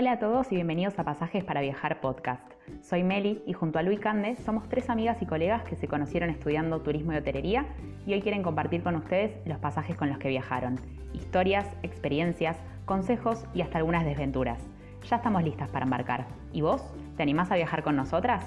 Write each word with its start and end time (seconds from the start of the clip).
Hola 0.00 0.12
a 0.12 0.18
todos 0.20 0.52
y 0.52 0.54
bienvenidos 0.54 0.96
a 1.00 1.04
Pasajes 1.04 1.42
para 1.42 1.60
Viajar 1.60 2.00
podcast. 2.00 2.52
Soy 2.82 3.02
Meli 3.02 3.42
y 3.48 3.52
junto 3.52 3.80
a 3.80 3.82
Luis 3.82 3.98
Cande 3.98 4.36
somos 4.36 4.68
tres 4.68 4.90
amigas 4.90 5.20
y 5.22 5.26
colegas 5.26 5.64
que 5.64 5.74
se 5.74 5.88
conocieron 5.88 6.30
estudiando 6.30 6.80
turismo 6.82 7.12
y 7.12 7.16
hotelería 7.16 7.66
y 8.06 8.12
hoy 8.12 8.22
quieren 8.22 8.44
compartir 8.44 8.84
con 8.84 8.94
ustedes 8.94 9.32
los 9.44 9.58
pasajes 9.58 9.96
con 9.96 10.08
los 10.08 10.18
que 10.18 10.28
viajaron, 10.28 10.78
historias, 11.14 11.66
experiencias, 11.82 12.56
consejos 12.84 13.44
y 13.54 13.62
hasta 13.62 13.78
algunas 13.78 14.04
desventuras. 14.04 14.62
Ya 15.10 15.16
estamos 15.16 15.42
listas 15.42 15.68
para 15.68 15.84
embarcar. 15.84 16.28
¿Y 16.52 16.60
vos? 16.60 16.80
¿Te 17.16 17.24
animás 17.24 17.50
a 17.50 17.56
viajar 17.56 17.82
con 17.82 17.96
nosotras? 17.96 18.44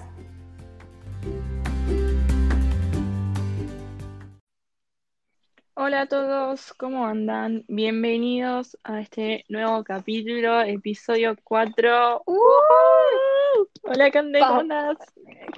Hola 5.92 6.04
a 6.04 6.08
todos, 6.08 6.74
¿cómo 6.76 7.06
andan? 7.06 7.66
Bienvenidos 7.68 8.78
a 8.86 9.02
este 9.02 9.44
nuevo 9.50 9.84
capítulo, 9.84 10.62
episodio 10.62 11.36
4. 11.44 12.24
¡Uh! 12.28 13.68
Hola 13.84 14.10
Cande, 14.10 14.40
¿cómo 14.40 14.62
andas? 14.62 14.98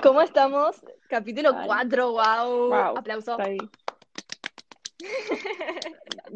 ¿Cómo 0.02 0.22
estamos? 0.24 0.82
Capítulo 1.08 1.52
Ay. 1.56 1.68
4, 1.68 2.12
wow. 2.14 2.68
Wow, 2.68 2.98
Aplauso. 2.98 3.38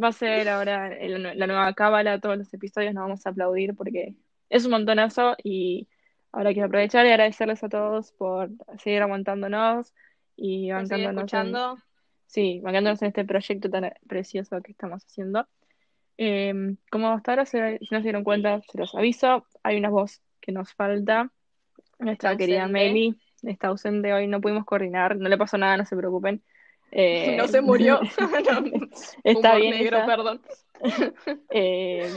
Va 0.04 0.08
a 0.10 0.12
ser 0.14 0.48
ahora 0.48 0.96
el- 0.96 1.24
la 1.24 1.48
nueva 1.48 1.74
cábala, 1.74 2.20
todos 2.20 2.38
los 2.38 2.54
episodios 2.54 2.94
nos 2.94 3.02
vamos 3.02 3.26
a 3.26 3.32
aplaudir 3.32 3.76
porque 3.76 4.14
es 4.52 4.64
un 4.66 4.72
montonazo 4.74 5.36
y 5.44 5.88
ahora 6.32 6.54
quiero 6.54 6.68
aprovechar 6.68 7.04
y 7.08 7.10
agradecerles 7.10 7.64
a 7.64 7.70
todos 7.70 8.12
por 8.12 8.52
seguir 8.78 9.02
aguantándonos 9.02 9.92
y 10.36 10.70
bancándonos 10.70 11.14
en- 11.14 11.18
escuchando. 11.18 11.78
Sí, 12.28 12.60
bancándonos 12.62 13.02
en 13.02 13.08
este 13.08 13.26
proyecto 13.26 13.70
tan 13.70 13.92
precioso 14.08 14.62
que 14.62 14.72
estamos 14.72 15.04
haciendo. 15.06 15.48
Eh, 16.18 16.76
como 16.92 17.10
hasta 17.10 17.32
ahora, 17.32 17.46
se, 17.46 17.80
si 17.80 17.88
no 17.92 18.00
se 18.00 18.04
dieron 18.04 18.24
cuenta, 18.24 18.62
se 18.70 18.78
los 18.78 18.94
aviso, 18.96 19.46
hay 19.64 19.78
una 19.78 19.90
voz 19.90 20.22
que 20.42 20.52
nos 20.52 20.74
falta. 20.74 21.32
Nuestra 22.00 22.32
Está 22.32 22.38
querida 22.38 22.64
ausente. 22.64 22.80
Meli 22.80 23.16
está 23.44 23.68
ausente 23.70 24.14
hoy, 24.14 24.28
no 24.28 24.42
pudimos 24.42 24.66
coordinar, 24.66 25.16
no 25.16 25.30
le 25.30 25.38
pasó 25.38 25.58
nada, 25.58 25.78
no 25.78 25.86
se 25.86 25.96
preocupen. 25.96 26.44
Eh, 26.90 27.36
No 27.38 27.48
se 27.48 27.60
murió. 27.62 28.00
No, 28.18 28.88
Está 29.24 29.56
bien 29.56 29.72
negro, 29.72 30.06
perdón. 30.06 30.42
Eh, 31.50 32.10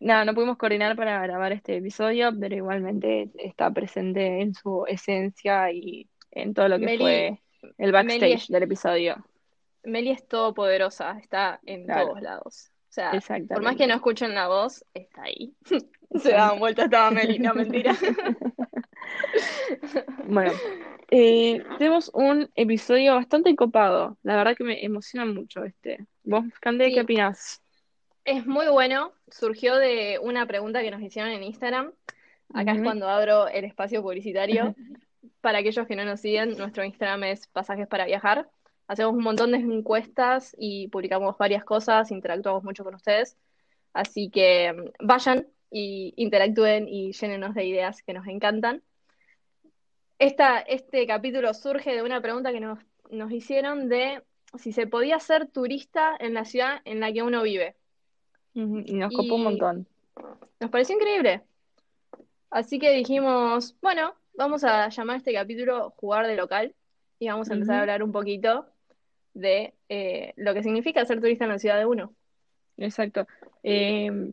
nada, 0.00 0.24
no 0.24 0.34
pudimos 0.34 0.56
coordinar 0.56 0.96
para 0.96 1.20
grabar 1.22 1.52
este 1.52 1.76
episodio, 1.76 2.30
pero 2.38 2.54
igualmente 2.54 3.30
está 3.38 3.70
presente 3.70 4.40
en 4.40 4.54
su 4.54 4.84
esencia 4.86 5.70
y 5.72 6.08
en 6.30 6.54
todo 6.54 6.68
lo 6.68 6.78
que 6.78 6.86
Meli- 6.86 6.98
fue 6.98 7.42
el 7.78 7.92
backstage 7.92 8.34
es- 8.34 8.48
del 8.48 8.62
episodio. 8.64 9.24
Meli 9.84 10.10
es 10.10 10.26
todopoderosa, 10.28 11.18
está 11.18 11.60
en 11.66 11.84
Claro. 11.84 12.08
todos 12.08 12.22
lados. 12.22 12.68
O 12.88 12.92
sea, 12.94 13.12
por 13.48 13.62
más 13.62 13.76
que 13.76 13.86
no 13.86 13.94
escuchen 13.94 14.34
la 14.34 14.48
voz, 14.48 14.84
está 14.94 15.22
ahí. 15.22 15.54
Se 16.22 16.30
daban 16.32 16.58
vuelta, 16.58 16.84
estaba 16.84 17.10
Meli, 17.10 17.38
no 17.38 17.54
mentira. 17.54 17.94
Bueno, 20.26 20.52
eh, 21.10 21.62
tenemos 21.78 22.10
un 22.14 22.48
episodio 22.54 23.14
bastante 23.14 23.54
copado. 23.56 24.16
La 24.22 24.36
verdad 24.36 24.56
que 24.56 24.64
me 24.64 24.84
emociona 24.84 25.24
mucho 25.26 25.64
este. 25.64 26.06
¿Vos, 26.24 26.44
Cande, 26.60 26.86
Sí. 26.86 26.94
qué 26.94 27.00
opinás? 27.02 27.62
Es 28.24 28.46
muy 28.46 28.68
bueno, 28.68 29.12
surgió 29.28 29.76
de 29.76 30.18
una 30.22 30.46
pregunta 30.46 30.80
que 30.82 30.90
nos 30.90 31.02
hicieron 31.02 31.32
en 31.32 31.42
Instagram. 31.42 31.92
Acá 32.54 32.72
es 32.72 32.82
cuando 32.82 33.08
abro 33.08 33.48
el 33.48 33.64
espacio 33.64 34.02
publicitario. 34.02 34.74
Para 35.40 35.58
aquellos 35.58 35.86
que 35.86 35.96
no 35.96 36.04
nos 36.04 36.20
siguen, 36.20 36.56
nuestro 36.56 36.84
Instagram 36.84 37.24
es 37.24 37.46
Pasajes 37.46 37.86
para 37.86 38.06
Viajar. 38.06 38.48
Hacemos 38.86 39.14
un 39.14 39.22
montón 39.22 39.52
de 39.52 39.58
encuestas 39.58 40.54
y 40.58 40.88
publicamos 40.88 41.38
varias 41.38 41.64
cosas, 41.64 42.10
interactuamos 42.10 42.64
mucho 42.64 42.84
con 42.84 42.94
ustedes. 42.94 43.36
Así 43.92 44.30
que 44.30 44.72
mm, 44.72 45.06
vayan 45.06 45.46
y 45.70 46.12
interactúen 46.16 46.88
y 46.88 47.12
llénenos 47.12 47.54
de 47.54 47.64
ideas 47.64 48.02
que 48.02 48.12
nos 48.12 48.26
encantan. 48.26 48.82
Esta, 50.18 50.60
este 50.60 51.06
capítulo 51.06 51.54
surge 51.54 51.94
de 51.94 52.02
una 52.02 52.20
pregunta 52.20 52.52
que 52.52 52.60
nos, 52.60 52.78
nos 53.10 53.32
hicieron 53.32 53.88
de 53.88 54.22
si 54.58 54.72
se 54.72 54.86
podía 54.86 55.18
ser 55.18 55.46
turista 55.46 56.14
en 56.18 56.34
la 56.34 56.44
ciudad 56.44 56.80
en 56.84 57.00
la 57.00 57.12
que 57.12 57.22
uno 57.22 57.42
vive. 57.42 57.76
Y 58.54 58.60
nos 58.94 59.14
copó 59.14 59.36
un 59.36 59.44
montón. 59.44 59.88
Nos 60.60 60.70
pareció 60.70 60.96
increíble. 60.96 61.42
Así 62.50 62.78
que 62.78 62.92
dijimos, 62.92 63.74
bueno, 63.80 64.14
vamos 64.34 64.64
a 64.64 64.88
llamar 64.88 65.14
a 65.14 65.18
este 65.18 65.32
capítulo 65.32 65.90
Jugar 65.96 66.26
de 66.26 66.36
local 66.36 66.74
y 67.18 67.28
vamos 67.28 67.50
a 67.50 67.54
empezar 67.54 67.76
a 67.76 67.80
hablar 67.80 68.02
un 68.02 68.12
poquito 68.12 68.66
de 69.34 69.74
eh, 69.88 70.32
lo 70.36 70.54
que 70.54 70.62
significa 70.62 71.04
ser 71.04 71.20
turista 71.20 71.44
en 71.44 71.50
la 71.50 71.58
ciudad 71.58 71.78
de 71.78 71.86
uno. 71.86 72.14
Exacto. 72.76 73.26
Eh, 73.62 74.32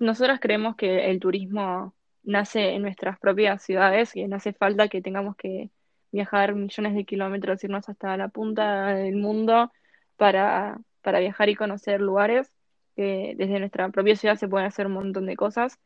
nosotros 0.00 0.38
creemos 0.40 0.76
que 0.76 1.10
el 1.10 1.20
turismo 1.20 1.94
nace 2.22 2.70
en 2.74 2.82
nuestras 2.82 3.18
propias 3.18 3.62
ciudades 3.62 4.14
y 4.16 4.26
no 4.26 4.36
hace 4.36 4.52
falta 4.52 4.88
que 4.88 5.00
tengamos 5.00 5.36
que 5.36 5.70
viajar 6.10 6.54
millones 6.54 6.94
de 6.94 7.04
kilómetros, 7.04 7.62
irnos 7.62 7.88
hasta 7.88 8.16
la 8.16 8.28
punta 8.28 8.88
del 8.94 9.16
mundo 9.16 9.72
para, 10.16 10.78
para 11.02 11.20
viajar 11.20 11.48
y 11.48 11.54
conocer 11.54 12.00
lugares. 12.00 12.50
que 12.96 13.34
desde 13.36 13.60
nuestra 13.60 13.88
propia 13.90 14.16
ciudad 14.16 14.36
se 14.36 14.48
pueden 14.48 14.66
hacer 14.66 14.86
un 14.86 14.94
montón 14.94 15.26
de 15.26 15.36
cosas. 15.36 15.78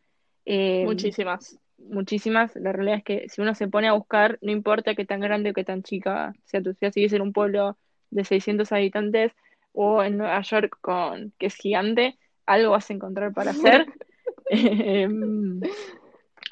Eh, 0.44 0.84
Muchísimas. 0.84 1.58
Muchísimas. 1.88 2.54
La 2.56 2.72
realidad 2.72 2.98
es 2.98 3.04
que 3.04 3.28
si 3.28 3.40
uno 3.40 3.54
se 3.54 3.68
pone 3.68 3.88
a 3.88 3.92
buscar, 3.92 4.38
no 4.42 4.52
importa 4.52 4.94
qué 4.94 5.04
tan 5.04 5.20
grande 5.20 5.50
o 5.50 5.54
qué 5.54 5.64
tan 5.64 5.82
chica 5.82 6.32
sea 6.44 6.62
tu 6.62 6.74
ciudad, 6.74 6.92
si 6.92 7.00
vives 7.00 7.12
en 7.12 7.22
un 7.22 7.32
pueblo 7.32 7.76
de 8.10 8.24
600 8.24 8.70
habitantes 8.72 9.32
o 9.72 10.02
en 10.02 10.18
Nueva 10.18 10.40
York 10.42 10.78
con 10.80 11.32
que 11.38 11.46
es 11.46 11.54
gigante, 11.54 12.18
algo 12.46 12.72
vas 12.72 12.90
a 12.90 12.94
encontrar 12.94 13.32
para 13.32 13.52
hacer. 13.52 13.86
Em, 14.52 15.60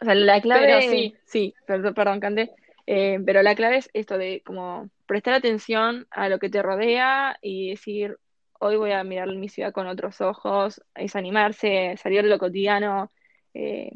o 0.00 0.04
sea, 0.04 0.14
la 0.14 0.40
clave, 0.40 0.66
Pero 0.66 0.80
sí. 0.82 1.16
sí, 1.24 1.54
perdón, 1.66 1.94
perdón, 1.94 2.20
Cande, 2.20 2.50
Eh, 2.86 3.18
pero 3.26 3.42
la 3.42 3.54
clave 3.54 3.78
es 3.78 3.90
esto 3.92 4.16
de 4.16 4.40
como 4.46 4.88
prestar 5.06 5.34
atención 5.34 6.06
a 6.10 6.28
lo 6.28 6.38
que 6.38 6.48
te 6.48 6.62
rodea 6.62 7.36
y 7.42 7.70
decir, 7.70 8.16
hoy 8.60 8.76
voy 8.76 8.92
a 8.92 9.04
mirar 9.04 9.28
mi 9.34 9.48
ciudad 9.48 9.72
con 9.72 9.86
otros 9.86 10.20
ojos, 10.20 10.80
es 10.94 11.16
animarse, 11.16 11.96
salir 11.96 12.22
de 12.22 12.28
lo 12.28 12.38
cotidiano, 12.38 13.10
eh, 13.52 13.90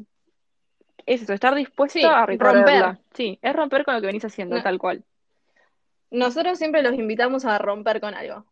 es 1.06 1.22
eso, 1.22 1.32
estar 1.32 1.54
dispuesto 1.54 1.98
Sí, 1.98 2.04
a 2.04 2.26
recorrerla. 2.26 2.82
romper. 2.92 3.04
Sí, 3.14 3.38
es 3.42 3.52
romper 3.54 3.84
con 3.84 3.94
lo 3.94 4.00
que 4.00 4.06
venís 4.08 4.24
haciendo, 4.24 4.56
No. 4.56 4.62
tal 4.62 4.78
cual. 4.78 5.04
Nosotros 6.10 6.58
siempre 6.58 6.82
los 6.82 6.94
invitamos 6.94 7.44
a 7.46 7.56
romper 7.58 8.00
con 8.00 8.14
algo. 8.14 8.44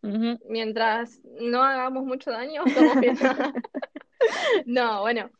Mientras 0.49 1.21
no 1.41 1.63
hagamos 1.63 2.05
mucho 2.05 2.31
daño, 2.31 2.65
estamos 2.67 2.99
bien. 3.01 3.17
No, 4.67 5.01
bueno, 5.01 5.31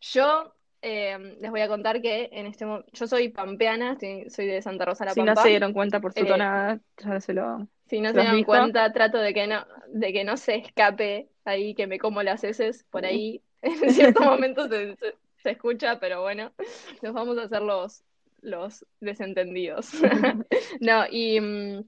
yo 0.00 0.54
eh, 0.82 1.36
les 1.40 1.50
voy 1.50 1.60
a 1.60 1.68
contar 1.68 2.00
que 2.02 2.28
en 2.32 2.46
este 2.46 2.66
momento, 2.66 2.88
yo 2.92 3.06
soy 3.06 3.28
pampeana, 3.28 3.92
estoy- 3.92 4.28
soy 4.30 4.46
de 4.46 4.60
Santa 4.62 4.84
Rosa 4.84 5.04
La 5.04 5.14
Si 5.14 5.22
no 5.22 5.36
se 5.36 5.48
dieron 5.50 5.72
cuenta 5.72 6.00
por 6.00 6.12
su 6.12 6.24
Eh, 6.24 6.26
tonada, 6.26 6.80
ya 6.98 7.20
se 7.20 7.32
lo... 7.32 7.66
Si 7.88 8.00
no 8.00 8.12
¿Lo 8.12 8.22
se 8.22 8.32
visto? 8.32 8.46
cuenta, 8.46 8.92
trato 8.92 9.18
de 9.18 9.32
que 9.32 9.46
no, 9.46 9.64
de 9.88 10.12
que 10.12 10.24
no 10.24 10.36
se 10.36 10.56
escape 10.56 11.28
ahí, 11.44 11.74
que 11.74 11.86
me 11.86 11.98
como 11.98 12.22
las 12.22 12.44
heces 12.44 12.84
por 12.90 13.04
ahí. 13.04 13.42
En 13.62 13.90
ciertos 13.92 14.24
momentos 14.24 14.68
se, 14.68 14.94
se- 14.96 15.14
se 15.42 15.50
escucha, 15.50 15.98
pero 16.00 16.22
bueno, 16.22 16.52
nos 17.02 17.14
vamos 17.14 17.38
a 17.38 17.44
hacer 17.44 17.62
los, 17.62 18.04
los 18.42 18.84
desentendidos. 19.00 19.90
No, 20.80 21.04
y, 21.10 21.40
mm, 21.40 21.84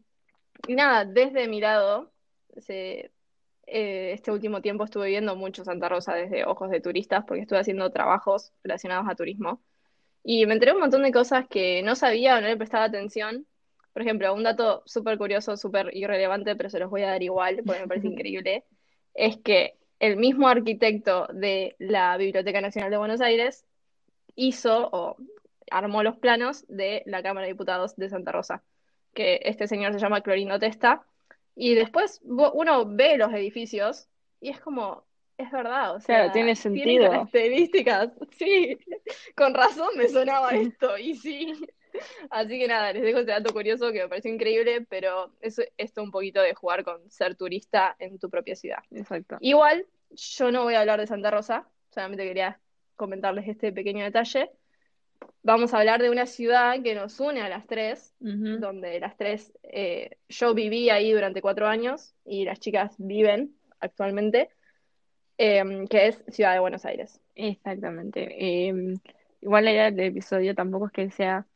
y 0.68 0.74
nada, 0.74 1.04
desde 1.04 1.48
mi 1.48 1.60
lado, 1.60 2.12
se- 2.58 3.12
eh, 3.66 4.12
este 4.14 4.32
último 4.32 4.62
tiempo 4.62 4.84
estuve 4.84 5.08
viendo 5.08 5.36
mucho 5.36 5.64
Santa 5.64 5.88
Rosa 5.88 6.14
desde 6.14 6.44
ojos 6.44 6.70
de 6.70 6.80
turistas, 6.80 7.24
porque 7.26 7.42
estuve 7.42 7.60
haciendo 7.60 7.90
trabajos 7.92 8.52
relacionados 8.64 9.06
a 9.08 9.14
turismo. 9.16 9.62
Y 10.24 10.46
me 10.46 10.54
enteré 10.54 10.72
un 10.72 10.80
montón 10.80 11.02
de 11.02 11.12
cosas 11.12 11.48
que 11.48 11.82
no 11.82 11.96
sabía 11.96 12.36
o 12.38 12.40
no 12.40 12.48
le 12.48 12.56
prestaba 12.56 12.84
atención. 12.84 13.46
Por 13.92 14.02
ejemplo, 14.02 14.32
un 14.34 14.44
dato 14.44 14.82
súper 14.86 15.18
curioso, 15.18 15.56
súper 15.56 15.90
irrelevante, 15.96 16.56
pero 16.56 16.70
se 16.70 16.78
los 16.78 16.90
voy 16.90 17.02
a 17.02 17.08
dar 17.10 17.22
igual 17.22 17.62
porque 17.66 17.80
me 17.82 17.88
parece 17.88 18.08
increíble, 18.08 18.64
es 19.14 19.38
que 19.38 19.78
el 20.00 20.16
mismo 20.16 20.48
arquitecto 20.48 21.28
de 21.32 21.76
la 21.78 22.16
Biblioteca 22.16 22.60
Nacional 22.60 22.90
de 22.90 22.96
Buenos 22.96 23.20
Aires 23.20 23.64
hizo 24.34 24.88
o 24.92 25.16
armó 25.70 26.02
los 26.02 26.16
planos 26.16 26.64
de 26.68 27.02
la 27.06 27.22
Cámara 27.22 27.46
de 27.46 27.52
Diputados 27.52 27.94
de 27.96 28.08
Santa 28.08 28.32
Rosa, 28.32 28.62
que 29.14 29.40
este 29.44 29.68
señor 29.68 29.92
se 29.92 30.00
llama 30.00 30.22
Clorino 30.22 30.58
Testa, 30.58 31.02
y 31.54 31.74
después 31.74 32.20
uno 32.24 32.86
ve 32.86 33.18
los 33.18 33.32
edificios 33.32 34.08
y 34.40 34.48
es 34.48 34.60
como, 34.60 35.04
es 35.36 35.50
verdad, 35.50 35.94
o 35.96 36.00
sea, 36.00 36.16
Claro, 36.16 36.32
tiene 36.32 36.56
sentido. 36.56 37.10
características, 37.10 38.10
sí, 38.38 38.78
con 39.36 39.52
razón 39.54 39.90
me 39.96 40.08
sonaba 40.08 40.50
esto, 40.52 40.96
y 40.96 41.14
sí. 41.14 41.52
Así 42.30 42.58
que 42.58 42.68
nada, 42.68 42.92
les 42.92 43.02
dejo 43.02 43.20
ese 43.20 43.30
dato 43.30 43.52
curioso 43.52 43.92
que 43.92 44.02
me 44.02 44.08
pareció 44.08 44.32
increíble, 44.32 44.86
pero 44.88 45.32
es 45.40 45.60
esto 45.76 46.02
un 46.02 46.10
poquito 46.10 46.40
de 46.40 46.54
jugar 46.54 46.84
con 46.84 47.10
ser 47.10 47.34
turista 47.34 47.96
en 47.98 48.18
tu 48.18 48.30
propia 48.30 48.56
ciudad. 48.56 48.78
Exacto. 48.90 49.38
Igual, 49.40 49.86
yo 50.10 50.50
no 50.50 50.64
voy 50.64 50.74
a 50.74 50.80
hablar 50.80 51.00
de 51.00 51.06
Santa 51.06 51.30
Rosa, 51.30 51.68
solamente 51.90 52.24
quería 52.24 52.60
comentarles 52.96 53.48
este 53.48 53.72
pequeño 53.72 54.04
detalle. 54.04 54.50
Vamos 55.42 55.72
a 55.72 55.78
hablar 55.78 56.02
de 56.02 56.10
una 56.10 56.26
ciudad 56.26 56.82
que 56.82 56.94
nos 56.94 57.18
une 57.18 57.40
a 57.40 57.48
las 57.48 57.66
tres, 57.66 58.14
donde 58.20 59.00
las 59.00 59.16
tres, 59.16 59.52
eh, 59.62 60.16
yo 60.28 60.54
viví 60.54 60.90
ahí 60.90 61.12
durante 61.12 61.40
cuatro 61.40 61.66
años 61.66 62.14
y 62.24 62.44
las 62.44 62.60
chicas 62.60 62.94
viven 62.98 63.54
actualmente, 63.80 64.50
eh, 65.38 65.86
que 65.88 66.08
es 66.08 66.22
Ciudad 66.28 66.52
de 66.52 66.60
Buenos 66.60 66.84
Aires. 66.84 67.20
Exactamente. 67.34 68.68
Em, 68.68 68.98
igual 69.40 69.64
la 69.64 69.72
idea 69.72 69.90
del 69.90 70.08
episodio 70.08 70.54
tampoco 70.54 70.86
es 70.86 70.92
que 70.92 71.10
sea 71.10 71.46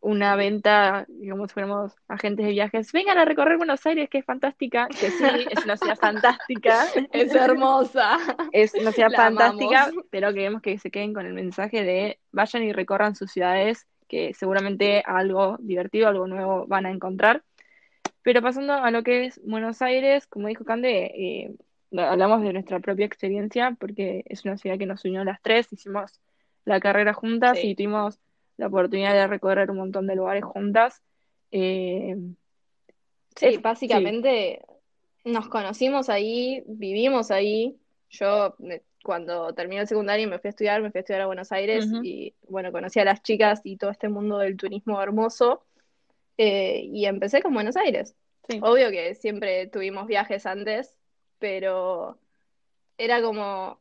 una 0.00 0.36
venta, 0.36 1.04
digamos, 1.08 1.52
fuéramos 1.52 1.92
agentes 2.06 2.46
de 2.46 2.52
viajes, 2.52 2.92
vengan 2.92 3.18
a 3.18 3.24
recorrer 3.24 3.56
Buenos 3.56 3.84
Aires, 3.84 4.08
que 4.08 4.18
es 4.18 4.24
fantástica, 4.24 4.86
que 4.88 5.10
sí, 5.10 5.24
es 5.50 5.64
una 5.64 5.76
ciudad 5.76 5.96
fantástica, 5.96 6.84
Es 7.12 7.34
hermosa. 7.34 8.16
es 8.52 8.74
una 8.74 8.92
ciudad 8.92 9.10
La 9.10 9.16
fantástica, 9.16 9.84
amamos. 9.84 10.04
pero 10.10 10.32
queremos 10.32 10.62
que 10.62 10.78
se 10.78 10.90
queden 10.90 11.12
con 11.14 11.26
el 11.26 11.32
mensaje 11.34 11.82
de 11.82 12.18
vayan 12.30 12.62
y 12.62 12.72
recorran 12.72 13.16
sus 13.16 13.32
ciudades, 13.32 13.86
que 14.06 14.32
seguramente 14.34 15.02
algo 15.04 15.56
divertido, 15.60 16.08
algo 16.08 16.26
nuevo 16.28 16.66
van 16.66 16.86
a 16.86 16.90
encontrar. 16.90 17.42
Pero 18.22 18.40
pasando 18.40 18.74
a 18.74 18.90
lo 18.90 19.02
que 19.02 19.26
es 19.26 19.40
Buenos 19.44 19.82
Aires, 19.82 20.26
como 20.26 20.48
dijo 20.48 20.64
Cande, 20.64 21.12
eh, 21.14 21.50
hablamos 21.98 22.42
de 22.42 22.52
nuestra 22.52 22.78
propia 22.80 23.06
experiencia, 23.06 23.76
porque 23.80 24.22
es 24.26 24.44
una 24.44 24.56
ciudad 24.58 24.78
que 24.78 24.86
nos 24.86 25.04
unió 25.04 25.22
a 25.22 25.24
las 25.24 25.42
tres, 25.42 25.72
hicimos 25.72 26.20
la 26.64 26.78
carrera 26.80 27.14
juntas 27.14 27.58
Sí. 27.58 27.68
y 27.70 27.74
tuvimos 27.74 28.18
la 28.58 28.66
oportunidad 28.66 29.14
de 29.14 29.26
recorrer 29.26 29.70
un 29.70 29.78
montón 29.78 30.06
de 30.06 30.16
lugares 30.16 30.44
juntas. 30.44 31.02
Eh, 31.50 32.16
Sí, 33.36 33.46
es- 33.46 33.62
básicamente 33.62 34.60
nos 35.24 35.48
conocimos 35.48 36.08
ahí, 36.08 36.62
vivimos 36.66 37.30
ahí. 37.30 37.78
Yo 38.10 38.56
cuando 39.02 39.54
terminé 39.54 39.82
el 39.82 39.86
secundario 39.88 40.28
me 40.28 40.38
fui 40.38 40.48
a 40.48 40.50
estudiar, 40.50 40.82
me 40.82 40.90
fui 40.90 40.98
a 40.98 41.00
estudiar 41.00 41.22
a 41.22 41.26
Buenos 41.26 41.52
Aires 41.52 41.88
y 42.02 42.34
bueno, 42.48 42.72
conocí 42.72 42.98
a 43.00 43.04
las 43.04 43.22
chicas 43.22 43.60
y 43.64 43.76
todo 43.76 43.90
este 43.90 44.08
mundo 44.08 44.38
del 44.38 44.56
turismo 44.56 45.00
hermoso 45.00 45.64
eh, 46.36 46.82
y 46.92 47.06
empecé 47.06 47.42
con 47.42 47.54
Buenos 47.54 47.76
Aires. 47.76 48.16
sí. 48.48 48.58
Obvio 48.62 48.90
que 48.90 49.14
siempre 49.14 49.66
tuvimos 49.68 50.06
viajes 50.06 50.46
antes, 50.46 50.98
pero 51.38 52.18
era 52.96 53.22
como 53.22 53.80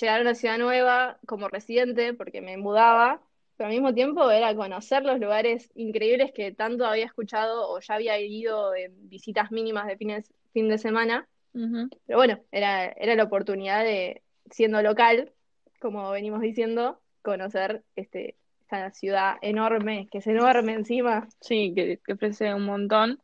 llegar 0.00 0.18
a 0.18 0.22
una 0.22 0.34
ciudad 0.34 0.58
nueva 0.58 1.18
como 1.26 1.48
residente 1.48 2.12
porque 2.14 2.40
me 2.40 2.56
mudaba, 2.56 3.22
pero 3.58 3.68
al 3.68 3.74
mismo 3.74 3.92
tiempo 3.92 4.30
era 4.30 4.54
conocer 4.54 5.02
los 5.04 5.18
lugares 5.18 5.70
increíbles 5.74 6.30
que 6.32 6.52
tanto 6.52 6.86
había 6.86 7.04
escuchado 7.04 7.68
o 7.68 7.80
ya 7.80 7.94
había 7.94 8.18
ido 8.20 8.74
en 8.74 9.08
visitas 9.08 9.50
mínimas 9.50 9.88
de 9.88 9.96
fines, 9.96 10.32
fin 10.52 10.68
de 10.68 10.78
semana. 10.78 11.26
Pero 11.52 12.18
bueno, 12.18 12.38
era, 12.52 12.86
era 12.86 13.16
la 13.16 13.24
oportunidad 13.24 13.82
de, 13.82 14.22
siendo 14.48 14.80
local, 14.80 15.32
como 15.80 16.08
venimos 16.12 16.40
diciendo, 16.40 17.00
conocer 17.22 17.82
este, 17.96 18.36
esta 18.60 18.92
ciudad 18.92 19.34
enorme, 19.42 20.08
que 20.10 20.18
es 20.18 20.26
enorme 20.28 20.74
encima. 20.74 21.28
Sí, 21.40 21.72
que, 21.74 21.98
que 21.98 22.12
ofrece 22.12 22.54
un 22.54 22.64
montón. 22.64 23.18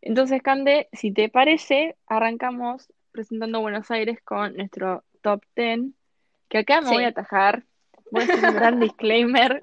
Entonces, 0.00 0.42
Cande, 0.42 0.88
si 0.92 1.12
te 1.12 1.28
parece, 1.28 1.96
arrancamos 2.06 2.90
presentando 3.12 3.60
Buenos 3.60 3.90
Aires 3.90 4.18
con 4.24 4.56
nuestro 4.56 5.04
top 5.20 5.42
10, 5.54 5.92
que 6.48 6.58
acá 6.58 6.80
me 6.80 6.88
Sí. 6.88 6.94
voy 6.94 7.04
a 7.04 7.08
atajar, 7.08 7.64
voy 8.10 8.22
a 8.22 8.24
hacer 8.24 8.44
un 8.44 8.54
gran 8.54 8.80
disclaimer. 8.80 9.62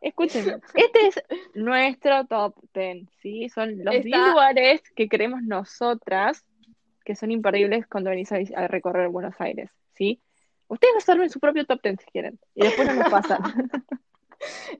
Escúchenme, 0.00 0.56
este 0.74 1.06
es 1.08 1.22
nuestro 1.54 2.24
top 2.26 2.54
10, 2.72 3.06
¿sí? 3.20 3.48
Son 3.50 3.84
los 3.84 3.92
10 3.92 4.06
Está- 4.06 4.28
lugares 4.30 4.82
que 4.96 5.08
creemos 5.08 5.42
nosotras 5.42 6.44
que 7.04 7.14
son 7.14 7.30
imperdibles 7.30 7.86
cuando 7.86 8.10
venís 8.10 8.30
a, 8.32 8.68
recorrer 8.68 9.08
Buenos 9.08 9.34
Aires, 9.40 9.70
¿sí? 9.94 10.22
Ustedes 10.68 11.08
armen 11.08 11.28
su 11.28 11.40
propio 11.40 11.66
top 11.66 11.82
10 11.82 11.96
si 12.00 12.06
quieren, 12.10 12.38
y 12.54 12.62
después 12.62 12.88
no 12.88 12.94
nos 12.94 13.10
pasan. 13.10 13.38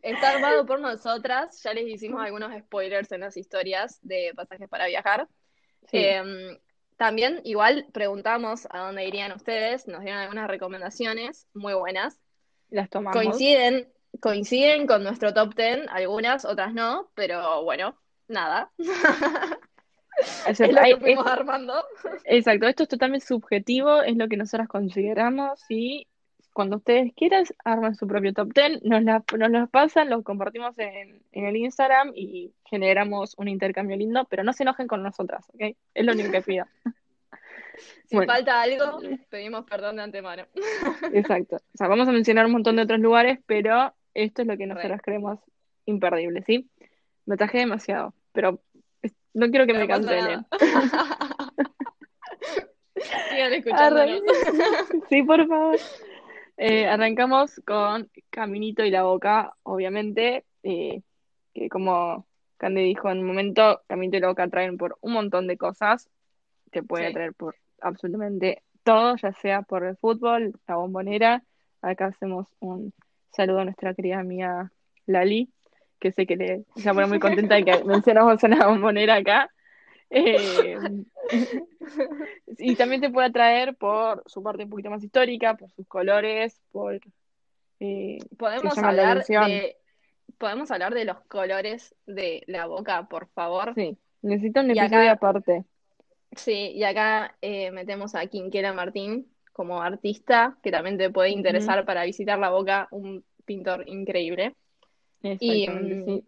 Está 0.03 0.31
armado 0.31 0.65
por 0.65 0.81
nosotras, 0.81 1.63
ya 1.63 1.75
les 1.75 1.87
hicimos 1.87 2.23
algunos 2.23 2.57
spoilers 2.59 3.13
en 3.13 3.21
las 3.21 3.37
historias 3.37 3.99
de 4.03 4.33
pasajes 4.35 4.69
para 4.69 4.87
viajar. 4.87 5.29
Sí. 5.91 5.99
Eh, 5.99 6.59
también, 6.97 7.41
igual, 7.45 7.87
preguntamos 7.93 8.69
a 8.71 8.81
dónde 8.81 9.07
irían 9.07 9.33
ustedes, 9.33 9.89
nos 9.89 10.03
dieron 10.03 10.21
algunas 10.21 10.49
recomendaciones 10.49 11.47
muy 11.55 11.73
buenas. 11.73 12.21
Las 12.71 12.89
tomamos. 12.91 13.21
Coinciden, 13.23 13.89
coinciden 14.21 14.87
con 14.87 15.03
nuestro 15.03 15.33
top 15.35 15.55
10, 15.55 15.87
algunas, 15.89 16.45
otras 16.45 16.73
no, 16.75 17.11
pero 17.15 17.63
bueno, 17.65 17.97
nada. 18.29 18.71
O 18.79 20.55
sea, 20.55 20.67
Es 20.67 20.75
lo 20.75 20.83
que 20.83 20.97
fuimos 20.99 21.27
es- 21.27 21.33
armando. 21.33 21.75
Exacto, 22.25 22.67
esto 22.67 22.83
es 22.85 22.89
totalmente 22.89 23.27
subjetivo, 23.27 24.03
es 24.03 24.17
lo 24.17 24.29
que 24.29 24.37
nosotras 24.37 24.69
consideramos 24.69 25.65
y 25.69 26.07
cuando 26.53 26.79
ustedes 26.79 27.13
quieran 27.15 27.45
arman 27.65 27.95
su 27.95 28.07
propio 28.09 28.35
top 28.35 28.53
10, 28.53 28.83
nos, 28.83 29.03
la- 29.05 29.23
nos 29.39 29.51
los 29.51 29.71
pasan, 29.71 30.11
los 30.11 30.23
compartimos 30.25 30.77
en, 30.79 31.23
en 31.33 31.45
el 31.47 31.57
Instagram 31.57 32.13
y 32.15 32.53
generamos 32.65 33.35
un 33.39 33.49
intercambio 33.49 33.97
lindo, 33.97 34.27
pero 34.29 34.43
no 34.45 34.53
se 34.53 34.65
enojen 34.65 34.89
con 34.89 35.03
nosotras, 35.03 35.49
¿ok? 35.55 35.77
Es 35.95 36.05
lo 36.05 36.13
único 36.13 36.31
que 36.33 36.43
pido. 36.43 36.67
Si 38.07 38.17
Bueno. 38.17 38.33
falta 38.33 38.63
algo, 38.63 39.01
pedimos 39.29 39.65
perdón 39.65 39.97
de 39.97 40.03
antemano. 40.03 40.45
Exacto. 41.13 41.57
O 41.57 41.77
sea, 41.77 41.89
vamos 41.89 42.09
a 42.09 42.13
mencionar 42.13 42.47
un 42.47 42.53
montón 42.53 42.77
de 42.77 42.83
otros 42.83 43.01
lugares, 43.01 43.39
pero 43.47 43.95
esto 44.15 44.43
es 44.43 44.49
lo 44.49 44.57
que 44.57 44.67
Re. 44.67 44.75
nosotras 44.75 45.01
creemos 45.03 45.39
imperdible, 45.87 46.43
¿sí? 46.43 46.69
Me 47.27 47.35
atajé 47.35 47.59
demasiado, 47.59 48.15
pero 48.33 48.61
no 49.35 49.51
quiero 49.51 49.67
que 49.67 49.73
me 49.75 49.81
No 49.81 49.89
cancelen. 49.89 50.47
Sigan 53.31 53.53
escuchándonos. 53.53 54.21
Sí, 55.09 55.23
por 55.23 55.47
favor. 55.47 55.77
Eh, 56.57 56.87
arrancamos 56.87 57.61
con 57.65 58.11
Caminito 58.29 58.85
y 58.85 58.91
la 58.91 59.05
Boca, 59.05 59.55
obviamente, 59.63 60.45
eh, 60.63 61.01
que 61.55 61.69
como 61.71 62.27
Candy 62.59 62.83
dijo 62.83 63.11
en 63.11 63.19
un 63.21 63.27
momento, 63.27 63.81
Caminito 63.89 64.19
y 64.19 64.21
la 64.21 64.29
Boca 64.29 64.47
traen 64.49 64.77
por 64.77 64.99
un 65.01 65.15
montón 65.15 65.47
de 65.47 65.57
cosas, 65.57 66.11
te 66.71 66.83
puede 66.83 67.09
Sí. 67.09 67.15
traer 67.15 67.33
por 67.35 67.57
absolutamente 67.83 68.63
todo, 68.83 69.17
ya 69.17 69.33
sea 69.35 69.63
por 69.63 69.85
el 69.85 69.97
fútbol, 69.97 70.55
la 70.67 70.77
bombonera. 70.77 71.43
Acá 71.83 72.07
hacemos 72.07 72.49
un 72.61 72.93
saludo 73.31 73.61
a 73.61 73.65
nuestra 73.65 73.95
querida 73.95 74.19
amiga 74.21 74.71
Lali, 75.07 75.51
que 75.99 76.13
sé 76.13 76.27
que 76.27 76.37
le, 76.37 76.65
se 76.77 76.93
pone 76.95 77.07
muy 77.07 77.19
contenta 77.19 77.55
de 77.57 77.65
que 77.65 77.85
mencionamos 77.85 78.43
a 78.43 78.49
la 78.49 78.67
bombonera 78.67 79.17
acá. 79.17 79.51
Eh, 80.11 80.77
y 82.59 82.75
también 82.77 83.01
te 83.01 83.11
puede 83.11 83.29
atraer 83.29 83.77
por 83.77 84.23
su 84.27 84.43
parte 84.43 84.65
un 84.65 84.71
poquito 84.71 84.91
más 84.91 85.05
histórica, 85.05 85.55
por 85.55 85.71
sus 85.71 85.87
colores, 85.87 86.61
por... 86.73 87.01
eh, 87.81 88.19
Podemos 88.37 88.77
hablar 88.79 89.25
de, 89.25 89.77
podemos 90.39 90.71
hablar 90.71 90.95
de 90.95 91.05
los 91.05 91.21
colores 91.27 91.95
de 92.07 92.43
la 92.47 92.67
boca, 92.67 93.05
por 93.09 93.29
favor. 93.29 93.75
sí, 93.75 93.97
necesito 94.23 94.61
un 94.61 94.71
acá- 94.73 94.83
episodio 94.83 95.13
aparte. 95.13 95.65
Sí, 96.37 96.73
y 96.75 96.85
acá 96.85 97.37
eh, 97.41 97.71
metemos 97.71 98.15
a 98.15 98.27
Quinquela 98.27 98.73
Martín 98.73 99.31
como 99.53 99.83
artista, 99.83 100.57
que 100.63 100.71
también 100.71 100.97
te 100.97 101.11
puede 101.11 101.31
interesar 101.31 101.85
para 101.85 102.05
visitar 102.05 102.39
la 102.39 102.51
boca, 102.51 102.89
un 102.93 103.25
pintor 103.45 103.85
increíble. 103.89 104.55
Y, 105.23 105.69
mm, 105.69 106.05
sí. 106.05 106.25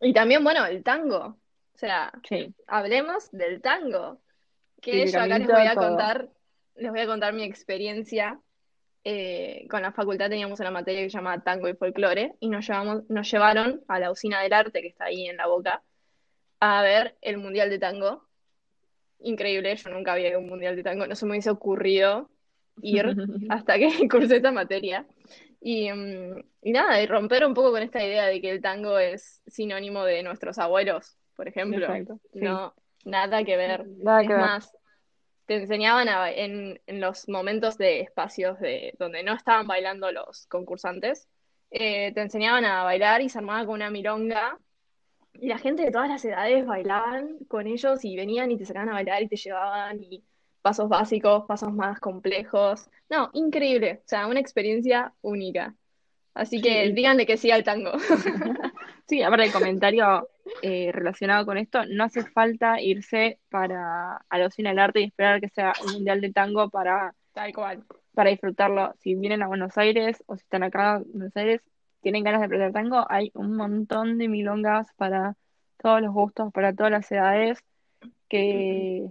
Y 0.00 0.12
también, 0.12 0.42
bueno, 0.42 0.64
el 0.66 0.82
tango. 0.82 1.36
O 1.74 1.78
sea, 1.78 2.12
Sí, 2.28 2.54
hablemos 2.66 3.30
del 3.30 3.60
tango. 3.60 4.20
Sí, 4.82 4.90
Que 4.90 5.06
yo 5.06 5.20
acá 5.20 5.38
les 5.38 5.48
voy 5.48 5.66
a 5.66 5.74
todo. 5.74 5.88
contar, 5.88 6.28
les 6.76 6.90
voy 6.90 7.00
a 7.00 7.06
contar 7.06 7.34
mi 7.34 7.44
experiencia. 7.44 8.40
Eh, 9.04 9.66
con 9.70 9.80
la 9.82 9.92
facultad 9.92 10.28
teníamos 10.28 10.60
una 10.60 10.70
materia 10.70 11.02
que 11.02 11.10
se 11.10 11.16
llama 11.16 11.42
Tango 11.42 11.68
y 11.68 11.74
Folclore, 11.74 12.34
y 12.40 12.48
nos 12.48 12.66
llevamos, 12.66 13.08
nos 13.08 13.30
llevaron 13.30 13.82
a 13.88 13.98
la 13.98 14.10
usina 14.10 14.42
del 14.42 14.52
arte 14.52 14.82
que 14.82 14.88
está 14.88 15.06
ahí 15.06 15.26
en 15.26 15.36
la 15.38 15.46
boca 15.46 15.82
a 16.60 16.82
ver 16.82 17.16
el 17.22 17.38
Mundial 17.38 17.70
de 17.70 17.78
Tango. 17.78 18.26
Increíble, 19.22 19.76
yo 19.76 19.90
nunca 19.90 20.12
había 20.12 20.28
ido 20.28 20.38
a 20.38 20.40
un 20.40 20.48
Mundial 20.48 20.76
de 20.76 20.82
Tango, 20.82 21.06
no 21.06 21.14
se 21.14 21.26
me 21.26 21.32
hubiese 21.32 21.50
ocurrido 21.50 22.30
ir 22.82 23.04
hasta 23.50 23.78
que 23.78 23.90
cursé 24.10 24.36
esta 24.36 24.52
materia. 24.52 25.06
Y, 25.60 25.92
mm, 25.92 26.42
y 26.62 26.72
nada, 26.72 27.02
y 27.02 27.06
romper 27.06 27.44
un 27.44 27.54
poco 27.54 27.70
con 27.72 27.82
esta 27.82 28.02
idea 28.04 28.26
de 28.26 28.40
que 28.40 28.50
el 28.50 28.62
tango 28.62 28.98
es 28.98 29.42
sinónimo 29.46 30.04
de 30.04 30.22
nuestros 30.22 30.58
abuelos, 30.58 31.18
por 31.36 31.48
ejemplo. 31.48 31.86
Exacto, 31.86 32.18
sí. 32.32 32.40
No, 32.40 32.74
nada 33.04 33.44
que 33.44 33.56
ver. 33.56 33.84
Nada 34.02 34.20
Es 34.20 34.28
que 34.28 34.34
ver. 34.34 34.42
más, 34.42 34.72
te 35.46 35.56
enseñaban 35.56 36.08
a 36.08 36.30
en, 36.30 36.80
en 36.86 37.00
los 37.00 37.28
momentos 37.28 37.76
de 37.76 38.00
espacios 38.00 38.58
de 38.60 38.94
donde 38.98 39.22
no 39.22 39.34
estaban 39.34 39.66
bailando 39.66 40.10
los 40.12 40.46
concursantes, 40.46 41.28
eh, 41.70 42.12
te 42.14 42.20
enseñaban 42.22 42.64
a 42.64 42.84
bailar 42.84 43.20
y 43.20 43.28
se 43.28 43.38
armaba 43.38 43.64
con 43.66 43.74
una 43.74 43.90
milonga. 43.90 44.58
Y 45.34 45.48
la 45.48 45.58
gente 45.58 45.84
de 45.84 45.90
todas 45.90 46.08
las 46.08 46.24
edades 46.24 46.66
bailaban 46.66 47.38
con 47.48 47.66
ellos 47.66 48.04
y 48.04 48.16
venían 48.16 48.50
y 48.50 48.56
te 48.58 48.66
sacaban 48.66 48.90
a 48.90 48.94
bailar 48.94 49.22
y 49.22 49.28
te 49.28 49.36
llevaban 49.36 50.02
y 50.02 50.22
pasos 50.62 50.88
básicos, 50.88 51.44
pasos 51.46 51.72
más 51.72 51.98
complejos. 52.00 52.90
No, 53.08 53.30
increíble. 53.32 54.00
O 54.04 54.08
sea, 54.08 54.26
una 54.26 54.40
experiencia 54.40 55.14
única. 55.22 55.74
Así 56.34 56.60
que 56.60 56.86
Sí. 56.88 56.92
díganle 56.92 57.26
que 57.26 57.36
sí 57.36 57.50
al 57.50 57.64
tango. 57.64 57.92
Sí, 59.08 59.22
aparte 59.22 59.46
el 59.46 59.52
comentario 59.52 60.28
eh, 60.62 60.92
relacionado 60.92 61.44
con 61.44 61.58
esto, 61.58 61.84
no 61.86 62.04
hace 62.04 62.24
falta 62.26 62.80
irse 62.80 63.40
para 63.48 64.18
a 64.28 64.38
la 64.38 64.46
usina 64.46 64.70
del 64.70 64.78
arte 64.78 65.00
y 65.00 65.04
esperar 65.06 65.40
que 65.40 65.48
sea 65.48 65.74
un 65.84 65.94
mundial 65.94 66.20
de 66.20 66.32
tango 66.32 66.70
para, 66.70 67.12
Tal 67.32 67.52
cual. 67.52 67.82
para 68.14 68.30
disfrutarlo. 68.30 68.94
Si 69.00 69.16
vienen 69.16 69.42
a 69.42 69.48
Buenos 69.48 69.76
Aires 69.78 70.22
o 70.26 70.36
si 70.36 70.42
están 70.42 70.62
acá 70.62 70.98
en 71.04 71.10
Buenos 71.12 71.36
Aires, 71.36 71.60
tienen 72.02 72.24
ganas 72.24 72.40
de 72.40 72.46
aprender 72.46 72.72
tango, 72.72 73.06
hay 73.08 73.30
un 73.34 73.56
montón 73.56 74.18
de 74.18 74.28
milongas 74.28 74.88
para 74.96 75.36
todos 75.82 76.00
los 76.00 76.12
gustos, 76.12 76.52
para 76.52 76.74
todas 76.74 76.92
las 76.92 77.10
edades, 77.10 77.58
que, 78.28 79.10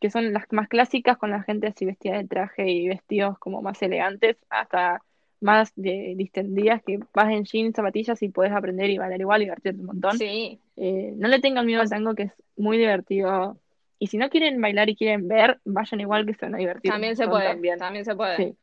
que 0.00 0.10
son 0.10 0.32
las 0.32 0.44
más 0.50 0.68
clásicas 0.68 1.18
con 1.18 1.30
la 1.30 1.42
gente 1.42 1.66
así 1.66 1.84
vestida 1.84 2.16
de 2.18 2.26
traje 2.26 2.70
y 2.70 2.88
vestidos 2.88 3.38
como 3.38 3.62
más 3.62 3.80
elegantes, 3.82 4.36
hasta 4.50 5.02
más 5.40 5.72
de 5.74 6.14
distendidas 6.16 6.82
que 6.82 7.00
vas 7.12 7.30
en 7.30 7.44
jeans, 7.44 7.74
zapatillas 7.74 8.22
y 8.22 8.28
puedes 8.28 8.52
aprender 8.52 8.90
y 8.90 8.98
bailar 8.98 9.20
igual 9.20 9.42
y 9.42 9.46
divertirte 9.46 9.80
un 9.80 9.86
montón. 9.86 10.16
Sí, 10.16 10.58
Eh, 10.76 11.12
no 11.16 11.28
le 11.28 11.40
tengan 11.40 11.66
miedo 11.66 11.82
al 11.82 11.90
tango, 11.90 12.14
que 12.14 12.24
es 12.24 12.32
muy 12.56 12.78
divertido. 12.78 13.58
Y 13.98 14.06
si 14.06 14.18
no 14.18 14.30
quieren 14.30 14.60
bailar 14.60 14.88
y 14.88 14.96
quieren 14.96 15.28
ver, 15.28 15.60
vayan 15.64 16.00
igual 16.00 16.26
que 16.26 16.34
se 16.34 16.46
van 16.46 16.54
a 16.54 16.58
divertir. 16.58 16.90
también 16.90 17.16
se 17.16 17.26
puede, 17.28 17.48
también. 17.48 17.78
también 17.78 18.04
se 18.04 18.14
puede. 18.14 18.36
Sí, 18.36 18.56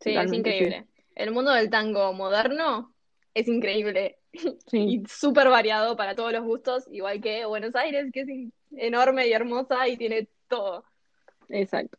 Sí, 0.00 0.16
es 0.16 0.32
increíble. 0.32 0.86
El 1.14 1.30
mundo 1.30 1.52
del 1.52 1.70
tango 1.70 2.12
moderno 2.12 2.91
es 3.34 3.48
increíble 3.48 4.18
sí. 4.70 4.78
y 4.78 5.02
súper 5.06 5.48
variado 5.48 5.96
para 5.96 6.14
todos 6.14 6.32
los 6.32 6.44
gustos, 6.44 6.84
igual 6.90 7.20
que 7.20 7.44
Buenos 7.44 7.74
Aires, 7.74 8.10
que 8.12 8.20
es 8.20 8.28
enorme 8.76 9.26
y 9.28 9.32
hermosa 9.32 9.88
y 9.88 9.96
tiene 9.96 10.28
todo. 10.48 10.84
Exacto. 11.48 11.98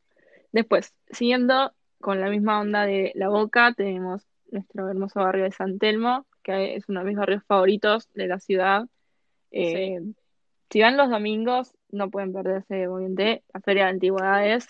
Después, 0.51 0.93
siguiendo 1.11 1.73
con 1.99 2.19
la 2.19 2.29
misma 2.29 2.59
onda 2.59 2.85
de 2.85 3.11
La 3.15 3.29
Boca, 3.29 3.73
tenemos 3.75 4.27
nuestro 4.51 4.89
hermoso 4.89 5.19
barrio 5.19 5.45
de 5.45 5.51
San 5.51 5.79
Telmo, 5.79 6.27
que 6.43 6.75
es 6.75 6.87
uno 6.87 6.99
de 6.99 7.07
mis 7.07 7.17
barrios 7.17 7.43
favoritos 7.45 8.09
de 8.13 8.27
la 8.27 8.39
ciudad. 8.39 8.85
Eh, 9.51 9.99
si 10.69 10.81
van 10.81 10.97
los 10.97 11.09
domingos, 11.09 11.73
no 11.89 12.09
pueden 12.09 12.33
perderse, 12.33 12.87
obviamente, 12.87 13.43
la 13.53 13.61
Feria 13.61 13.85
de 13.85 13.91
Antigüedades, 13.91 14.67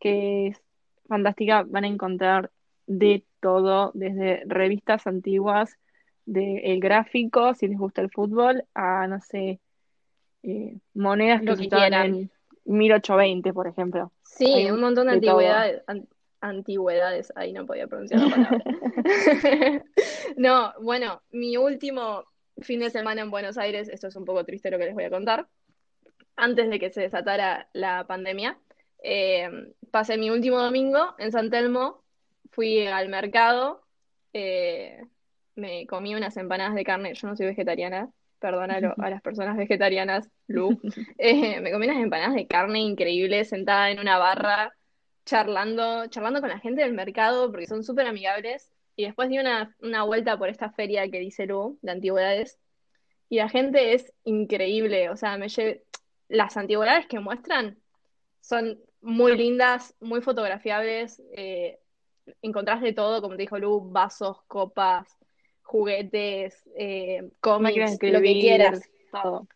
que 0.00 0.48
es 0.48 0.62
fantástica. 1.06 1.64
Van 1.66 1.84
a 1.84 1.88
encontrar 1.88 2.50
de 2.86 3.24
todo, 3.40 3.90
desde 3.94 4.42
revistas 4.46 5.06
antiguas, 5.06 5.76
de 6.26 6.58
el 6.72 6.80
gráfico, 6.80 7.54
si 7.54 7.68
les 7.68 7.78
gusta 7.78 8.00
el 8.00 8.10
fútbol, 8.10 8.64
a, 8.74 9.06
no 9.06 9.20
sé, 9.20 9.60
eh, 10.42 10.76
monedas 10.94 11.42
Lo 11.42 11.56
que 11.56 11.64
que 11.64 11.68
quieran. 11.68 12.06
en 12.14 12.30
1820, 12.64 13.52
por 13.52 13.66
ejemplo. 13.66 14.10
Sí, 14.22 14.52
Hay 14.52 14.70
un 14.70 14.80
montón 14.80 15.06
de 15.06 15.12
de 15.12 15.16
antigüedades, 15.16 15.82
an- 15.86 16.08
antigüedades, 16.40 17.32
ahí 17.36 17.52
no 17.52 17.66
podía 17.66 17.86
pronunciar 17.86 18.20
la 18.20 18.30
palabra. 18.30 18.64
No, 20.36 20.72
bueno, 20.80 21.22
mi 21.30 21.56
último 21.56 22.24
fin 22.60 22.80
de 22.80 22.90
semana 22.90 23.22
en 23.22 23.30
Buenos 23.30 23.58
Aires, 23.58 23.88
esto 23.88 24.08
es 24.08 24.16
un 24.16 24.24
poco 24.24 24.44
triste 24.44 24.70
lo 24.70 24.78
que 24.78 24.86
les 24.86 24.94
voy 24.94 25.04
a 25.04 25.10
contar, 25.10 25.46
antes 26.36 26.68
de 26.70 26.78
que 26.78 26.90
se 26.90 27.02
desatara 27.02 27.68
la 27.72 28.06
pandemia, 28.06 28.58
eh, 29.02 29.48
pasé 29.90 30.16
mi 30.18 30.30
último 30.30 30.60
domingo 30.60 31.14
en 31.18 31.30
San 31.32 31.50
Telmo, 31.50 32.02
fui 32.50 32.86
al 32.86 33.08
mercado, 33.08 33.82
eh, 34.32 35.04
me 35.56 35.86
comí 35.86 36.14
unas 36.14 36.36
empanadas 36.36 36.74
de 36.74 36.84
carne, 36.84 37.14
yo 37.14 37.28
no 37.28 37.36
soy 37.36 37.46
vegetariana, 37.46 38.10
perdónalo 38.38 38.94
a 38.98 39.10
las 39.10 39.22
personas 39.22 39.56
vegetarianas, 39.56 40.30
Lu, 40.46 40.78
Eh, 41.18 41.60
me 41.60 41.72
comí 41.72 41.86
unas 41.86 42.02
empanadas 42.02 42.34
de 42.34 42.46
carne 42.46 42.80
increíbles, 42.80 43.48
sentada 43.48 43.90
en 43.90 44.00
una 44.00 44.18
barra, 44.18 44.72
charlando, 45.24 46.06
charlando 46.08 46.40
con 46.40 46.50
la 46.50 46.58
gente 46.58 46.82
del 46.82 46.92
mercado, 46.92 47.50
porque 47.50 47.66
son 47.66 47.82
súper 47.82 48.06
amigables. 48.06 48.70
Y 48.96 49.04
después 49.04 49.28
di 49.28 49.38
una, 49.38 49.74
una 49.80 50.04
vuelta 50.04 50.38
por 50.38 50.48
esta 50.48 50.70
feria 50.70 51.08
que 51.10 51.18
dice 51.18 51.46
Lu, 51.46 51.78
de 51.82 51.92
antigüedades. 51.92 52.58
Y 53.28 53.38
la 53.38 53.48
gente 53.48 53.94
es 53.94 54.12
increíble. 54.24 55.10
O 55.10 55.16
sea, 55.16 55.36
me 55.38 55.48
las 56.28 56.56
antigüedades 56.56 57.06
que 57.06 57.18
muestran 57.18 57.78
son 58.40 58.78
muy 59.00 59.36
lindas, 59.36 59.94
muy 60.00 60.20
fotografiables. 60.20 61.20
eh, 61.32 61.78
encontrás 62.42 62.80
de 62.80 62.92
todo, 62.92 63.20
como 63.20 63.36
te 63.36 63.42
dijo 63.42 63.58
Lu, 63.58 63.90
vasos, 63.90 64.42
copas, 64.46 65.08
juguetes, 65.64 66.62
eh, 66.76 67.30
cómics, 67.40 67.98
lo 68.00 68.20
que 68.20 68.32
quieras 68.34 68.88
todo. 69.10 69.48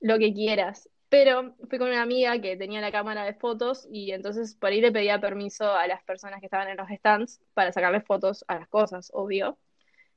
lo 0.00 0.18
que 0.18 0.32
quieras. 0.32 0.88
Pero 1.08 1.54
fui 1.68 1.78
con 1.78 1.88
una 1.88 2.02
amiga 2.02 2.40
que 2.40 2.56
tenía 2.56 2.80
la 2.80 2.90
cámara 2.90 3.24
de 3.24 3.34
fotos 3.34 3.86
y 3.88 4.10
entonces 4.10 4.56
por 4.56 4.70
ahí 4.70 4.80
le 4.80 4.90
pedía 4.90 5.20
permiso 5.20 5.72
a 5.72 5.86
las 5.86 6.02
personas 6.02 6.40
que 6.40 6.46
estaban 6.46 6.68
en 6.68 6.76
los 6.76 6.88
stands 6.88 7.40
para 7.54 7.70
sacarle 7.70 8.00
fotos 8.00 8.44
a 8.48 8.56
las 8.58 8.68
cosas, 8.68 9.10
obvio, 9.14 9.56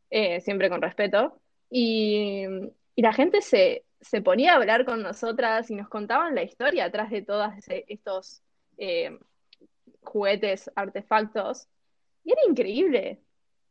eh, 0.09 0.41
siempre 0.41 0.69
con 0.69 0.81
respeto. 0.81 1.39
Y, 1.69 2.45
y 2.95 3.01
la 3.01 3.13
gente 3.13 3.41
se, 3.41 3.85
se 4.01 4.21
ponía 4.21 4.53
a 4.53 4.55
hablar 4.55 4.85
con 4.85 5.03
nosotras 5.03 5.69
y 5.69 5.75
nos 5.75 5.89
contaban 5.89 6.33
la 6.33 6.43
historia 6.43 6.85
atrás 6.85 7.11
de 7.11 7.21
todos 7.21 7.51
estos 7.67 8.41
eh, 8.77 9.19
juguetes, 10.01 10.71
artefactos. 10.75 11.67
Y 12.23 12.31
era 12.31 12.41
increíble. 12.49 13.21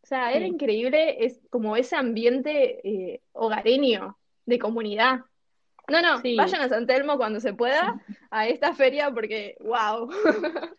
O 0.06 0.08
sea, 0.08 0.30
era 0.30 0.46
Sí. 0.46 0.52
increíble, 0.52 1.24
es 1.26 1.40
como 1.50 1.76
ese 1.76 1.96
ambiente 1.96 2.78
eh, 2.88 3.22
hogareño, 3.32 4.16
de 4.44 4.60
comunidad. 4.60 5.22
No, 5.88 6.00
no, 6.00 6.18
Sí. 6.18 6.36
vayan 6.36 6.60
a 6.62 6.68
San 6.68 6.86
Telmo 6.86 7.16
cuando 7.16 7.40
se 7.40 7.54
pueda 7.54 8.00
a 8.30 8.46
esta 8.46 8.72
feria 8.72 9.10
porque, 9.10 9.56
wow. 9.58 10.08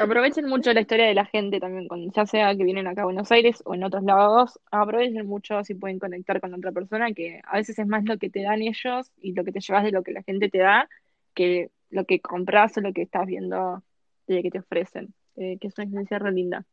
Aprovechen 0.00 0.46
mucho 0.46 0.72
la 0.72 0.80
historia 0.80 1.04
de 1.06 1.14
la 1.14 1.26
gente 1.26 1.60
también, 1.60 1.88
ya 2.16 2.24
sea 2.24 2.56
que 2.56 2.64
vienen 2.64 2.86
acá 2.86 3.02
a 3.02 3.04
Buenos 3.04 3.30
Aires 3.30 3.62
o 3.66 3.74
en 3.74 3.84
otros 3.84 4.02
lados. 4.02 4.58
Aprovechen 4.70 5.26
mucho 5.26 5.62
si 5.62 5.74
pueden 5.74 5.98
conectar 5.98 6.40
con 6.40 6.54
otra 6.54 6.72
persona, 6.72 7.12
que 7.12 7.42
a 7.44 7.58
veces 7.58 7.78
es 7.78 7.86
más 7.86 8.04
lo 8.06 8.16
que 8.16 8.30
te 8.30 8.44
dan 8.44 8.62
ellos 8.62 9.12
y 9.20 9.34
lo 9.34 9.44
que 9.44 9.52
te 9.52 9.60
llevas 9.60 9.84
de 9.84 9.92
lo 9.92 10.02
que 10.02 10.12
la 10.12 10.22
gente 10.22 10.48
te 10.48 10.58
da 10.58 10.88
que 11.34 11.68
lo 11.90 12.06
que 12.06 12.20
compras 12.20 12.78
o 12.78 12.80
lo 12.80 12.94
que 12.94 13.02
estás 13.02 13.26
viendo 13.26 13.82
de 14.26 14.42
que 14.42 14.50
te 14.50 14.60
ofrecen. 14.60 15.12
Eh, 15.36 15.58
que 15.60 15.68
es 15.68 15.76
una 15.76 15.84
experiencia 15.84 16.18
re 16.18 16.32
linda. 16.32 16.64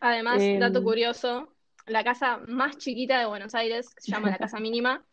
Además, 0.00 0.42
Em, 0.42 0.58
dato 0.60 0.82
curioso, 0.82 1.54
la 1.86 2.04
casa 2.04 2.38
más 2.46 2.76
chiquita 2.78 3.18
de 3.18 3.26
Buenos 3.26 3.54
Aires, 3.54 3.94
que 3.94 4.00
se 4.02 4.12
llama 4.12 4.30
la 4.30 4.38
Casa 4.38 4.60
Mínima, 4.60 5.04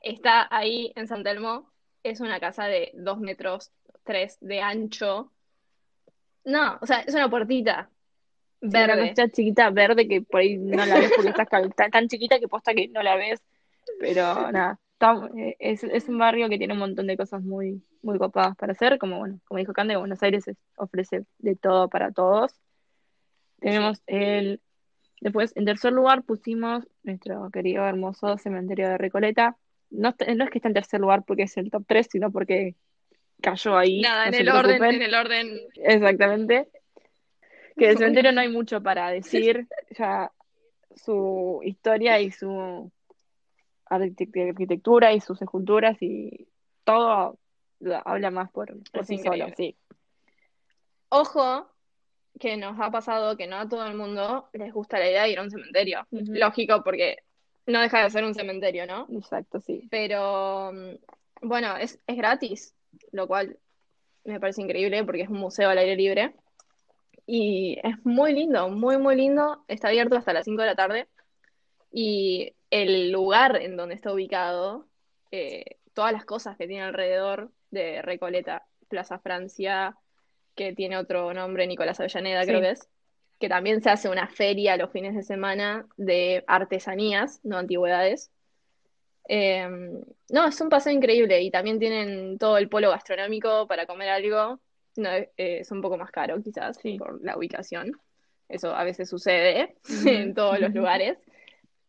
está 0.00 0.48
ahí 0.50 0.92
en 0.96 1.06
San 1.06 1.22
Telmo. 1.22 1.70
Es 2.02 2.20
una 2.20 2.38
casa 2.40 2.64
de 2.66 2.90
dos 2.94 3.18
metros 3.20 3.72
tres 4.04 4.36
de 4.40 4.60
ancho. 4.60 5.32
No, 6.44 6.78
o 6.80 6.86
sea, 6.86 7.00
es 7.00 7.14
una 7.14 7.30
puertita 7.30 7.88
Sí, 8.60 8.68
una 8.68 8.86
verde. 8.86 9.14
chiquita 9.32 9.70
verde 9.70 10.08
que 10.08 10.22
por 10.22 10.40
ahí 10.40 10.56
no 10.56 10.84
la 10.86 10.98
ves 10.98 11.12
porque 11.14 11.30
estás 11.30 11.48
tan, 11.48 11.70
tan 11.90 12.08
chiquita 12.08 12.38
que 12.38 12.48
posta 12.48 12.74
que 12.74 12.88
no 12.88 13.02
la 13.02 13.16
ves. 13.16 13.42
Pero 14.00 14.50
nada, 14.52 14.78
está- 14.92 15.28
eh, 15.36 15.56
es, 15.58 15.84
es 15.84 16.08
un 16.08 16.18
barrio 16.18 16.48
que 16.48 16.56
tiene 16.58 16.72
un 16.72 16.80
montón 16.80 17.06
de 17.06 17.16
cosas 17.16 17.42
muy, 17.42 17.82
muy 18.02 18.18
copadas 18.18 18.56
para 18.56 18.72
hacer. 18.72 18.98
Como 18.98 19.18
bueno, 19.18 19.40
como 19.44 19.58
dijo 19.58 19.72
Cande, 19.74 19.96
Buenos 19.96 20.22
Aires 20.22 20.48
es- 20.48 20.56
ofrece 20.76 21.24
de 21.38 21.56
todo 21.56 21.88
para 21.88 22.10
todos. 22.12 22.52
Tenemos 23.64 24.02
el. 24.06 24.60
Después, 25.20 25.52
en 25.56 25.64
tercer 25.64 25.92
lugar, 25.92 26.22
pusimos 26.22 26.86
nuestro 27.02 27.50
querido 27.50 27.86
hermoso 27.86 28.36
cementerio 28.36 28.88
de 28.90 28.98
Recoleta. 28.98 29.56
No, 29.88 30.14
no 30.36 30.44
es 30.44 30.50
que 30.50 30.58
está 30.58 30.68
en 30.68 30.74
tercer 30.74 31.00
lugar 31.00 31.22
porque 31.24 31.44
es 31.44 31.56
el 31.56 31.70
top 31.70 31.84
3, 31.86 32.08
sino 32.10 32.30
porque 32.30 32.74
cayó 33.40 33.78
ahí. 33.78 34.02
Nada, 34.02 34.26
no 34.30 34.36
en 34.36 34.40
el 34.42 34.48
orden, 34.50 34.62
preocupen. 34.64 34.94
en 34.96 35.02
el 35.02 35.14
orden. 35.14 35.60
Exactamente. 35.76 36.68
Que 37.76 37.88
del 37.88 37.98
cementerio 37.98 38.32
no 38.32 38.40
hay 38.42 38.48
mucho 38.48 38.82
para 38.82 39.08
decir, 39.10 39.66
ya 39.96 40.30
su 40.94 41.60
historia 41.64 42.20
y 42.20 42.30
su 42.30 42.92
arquitect- 43.86 44.50
arquitectura 44.50 45.12
y 45.14 45.20
sus 45.20 45.40
esculturas 45.40 45.96
y 46.02 46.48
todo 46.84 47.38
habla 48.04 48.30
más 48.30 48.50
por, 48.50 48.68
por 48.92 49.00
Es 49.02 49.06
sí 49.06 49.18
solo, 49.18 49.46
sí. 49.56 49.74
Ojo, 51.08 51.70
que 52.38 52.56
nos 52.56 52.78
ha 52.80 52.90
pasado 52.90 53.36
que 53.36 53.46
no 53.46 53.56
a 53.56 53.68
todo 53.68 53.86
el 53.86 53.94
mundo 53.94 54.48
les 54.52 54.72
gusta 54.72 54.98
la 54.98 55.08
idea 55.08 55.22
de 55.24 55.30
ir 55.30 55.38
a 55.38 55.42
un 55.42 55.50
cementerio. 55.50 56.06
Lógico, 56.10 56.82
porque 56.82 57.18
no 57.66 57.80
deja 57.80 58.02
de 58.02 58.10
ser 58.10 58.24
un 58.24 58.34
cementerio, 58.34 58.86
¿no? 58.86 59.06
Exacto, 59.12 59.60
sí. 59.60 59.86
Pero 59.90 60.72
mm, 60.72 61.48
bueno, 61.48 61.76
es, 61.76 62.00
es 62.06 62.16
gratis, 62.16 62.74
lo 63.12 63.26
cual 63.26 63.58
me 64.24 64.40
parece 64.40 64.62
increíble 64.62 65.04
porque 65.04 65.22
es 65.22 65.28
un 65.28 65.38
museo 65.38 65.70
al 65.70 65.78
aire 65.78 65.96
libre. 65.96 66.34
Y 67.26 67.78
es 67.82 68.04
muy 68.04 68.34
lindo, 68.34 68.68
muy, 68.68 68.98
muy 68.98 69.16
lindo. 69.16 69.64
Está 69.68 69.88
abierto 69.88 70.16
hasta 70.16 70.32
las 70.32 70.44
5 70.44 70.60
de 70.60 70.66
la 70.66 70.74
tarde. 70.74 71.08
Y 71.90 72.54
el 72.70 73.12
lugar 73.12 73.56
en 73.62 73.76
donde 73.76 73.94
está 73.94 74.12
ubicado, 74.12 74.88
eh, 75.30 75.78
todas 75.94 76.12
las 76.12 76.24
cosas 76.24 76.56
que 76.56 76.66
tiene 76.66 76.82
alrededor 76.82 77.50
de 77.70 78.02
Recoleta, 78.02 78.66
Plaza 78.88 79.18
Francia, 79.18 79.96
que 80.54 80.72
tiene 80.74 80.96
otro 80.96 81.32
nombre, 81.34 81.66
Nicolás 81.66 82.00
Avellaneda, 82.00 82.42
Sí. 82.42 82.48
creo 82.48 82.60
que 82.60 82.70
es, 82.70 82.88
que 83.40 83.48
también 83.48 83.82
se 83.82 83.90
hace 83.90 84.08
una 84.08 84.28
feria 84.28 84.76
los 84.76 84.90
fines 84.90 85.14
de 85.14 85.22
semana 85.22 85.86
de 85.96 86.44
artesanías, 86.46 87.40
no 87.42 87.58
antigüedades. 87.58 88.30
Eh, 89.28 89.66
no, 90.30 90.46
es 90.46 90.60
un 90.60 90.68
paseo 90.68 90.92
increíble 90.92 91.40
y 91.42 91.50
también 91.50 91.78
tienen 91.78 92.38
todo 92.38 92.58
el 92.58 92.68
polo 92.68 92.90
gastronómico 92.90 93.66
para 93.66 93.86
comer 93.86 94.10
algo. 94.10 94.60
No, 94.96 95.10
eh, 95.10 95.30
es 95.36 95.70
un 95.72 95.80
poco 95.80 95.96
más 95.98 96.10
caro 96.10 96.40
quizás 96.42 96.76
Sí. 96.76 96.96
por 96.98 97.22
la 97.24 97.36
ubicación. 97.36 97.92
Eso 98.48 98.74
a 98.74 98.84
veces 98.84 99.08
sucede 99.08 99.74
en 100.06 100.34
todos 100.34 100.60
los 100.60 100.72
lugares, 100.74 101.18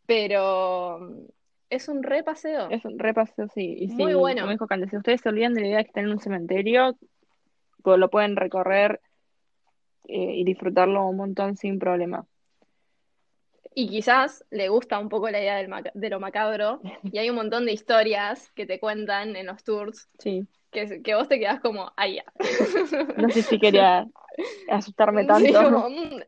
pero 0.06 1.26
es 1.70 1.88
un 1.88 2.04
re 2.04 2.24
paseo. 2.24 2.70
Es 2.70 2.86
un 2.86 2.98
repaso, 3.00 3.48
sí. 3.54 3.76
Y 3.80 3.88
Muy 3.88 4.12
sí, 4.14 4.18
bueno. 4.18 4.42
como 4.42 4.52
dijo 4.52 4.68
Cande, 4.68 4.90
si 4.90 4.98
ustedes 4.98 5.22
se 5.22 5.30
olvidan 5.30 5.54
de 5.54 5.62
la 5.62 5.68
idea 5.68 5.78
de 5.78 5.84
que 5.84 5.90
están 5.90 6.06
en 6.06 6.12
un 6.12 6.20
cementerio, 6.20 6.98
lo 7.98 8.10
pueden 8.10 8.36
recorrer 8.36 9.00
eh, 10.08 10.36
y 10.36 10.44
disfrutarlo 10.44 11.06
un 11.06 11.18
montón 11.18 11.56
sin 11.58 11.80
problema. 11.80 12.26
Y 13.74 13.90
quizás 13.90 14.46
le 14.52 14.70
gusta 14.70 15.00
un 15.00 15.10
poco 15.10 15.30
la 15.30 15.40
idea 15.40 15.58
del 15.58 15.70
de 15.94 16.10
lo 16.10 16.20
macabro 16.20 16.80
y 17.04 17.18
hay 17.18 17.30
un 17.30 17.36
montón 17.36 17.66
de 17.66 17.74
historias 17.74 18.52
que 18.52 18.66
te 18.66 18.80
cuentan 18.80 19.36
en 19.36 19.48
los 19.48 19.64
tours 19.64 20.10
Sí. 20.20 20.48
que, 20.72 21.02
que 21.02 21.16
vos 21.16 21.28
te 21.28 21.40
quedás 21.40 21.60
como, 21.60 21.92
ay, 21.98 22.16
ya. 22.16 22.26
No 23.18 23.30
sé 23.30 23.42
si 23.44 23.60
quería 23.60 24.08
asustarme 24.70 25.22
Sí, 25.22 25.52
tanto. 25.52 25.64
como, 25.64 25.90
mm, 25.90 26.22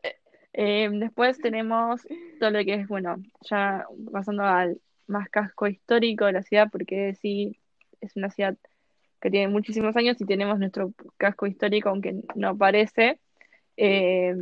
Eh, 0.52 0.88
después 0.92 1.38
tenemos 1.40 2.02
todo 2.40 2.50
lo 2.50 2.64
que 2.64 2.74
es, 2.74 2.88
bueno, 2.88 3.16
ya 3.42 3.86
pasando 4.12 4.42
al 4.44 4.80
más 5.06 5.28
casco 5.30 5.66
histórico 5.68 6.26
de 6.26 6.32
la 6.32 6.42
ciudad, 6.42 6.68
porque 6.70 7.14
sí, 7.14 7.58
es 8.00 8.16
una 8.16 8.30
ciudad 8.30 8.56
que 9.20 9.30
tiene 9.30 9.48
muchísimos 9.48 9.96
años 9.96 10.20
y 10.20 10.24
tenemos 10.24 10.58
nuestro 10.58 10.92
casco 11.16 11.46
histórico, 11.46 11.88
aunque 11.88 12.22
no 12.34 12.56
parece. 12.56 13.18
Eh, 13.76 14.34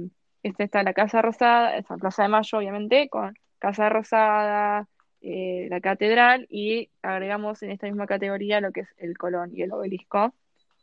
este 0.42 0.64
está 0.64 0.82
la 0.82 0.92
Casa 0.94 1.22
Rosada, 1.22 1.76
esa 1.76 1.96
Plaza 1.96 2.22
de 2.22 2.28
Mayo, 2.28 2.58
obviamente, 2.58 3.08
con 3.08 3.36
Casa 3.58 3.88
Rosada, 3.88 4.86
eh, 5.20 5.66
la 5.70 5.80
Catedral, 5.80 6.46
y 6.50 6.90
agregamos 7.02 7.62
en 7.62 7.70
esta 7.70 7.86
misma 7.86 8.06
categoría 8.06 8.60
lo 8.60 8.70
que 8.72 8.80
es 8.80 8.88
el 8.98 9.16
Colón 9.18 9.50
y 9.54 9.62
el 9.62 9.72
Obelisco, 9.72 10.34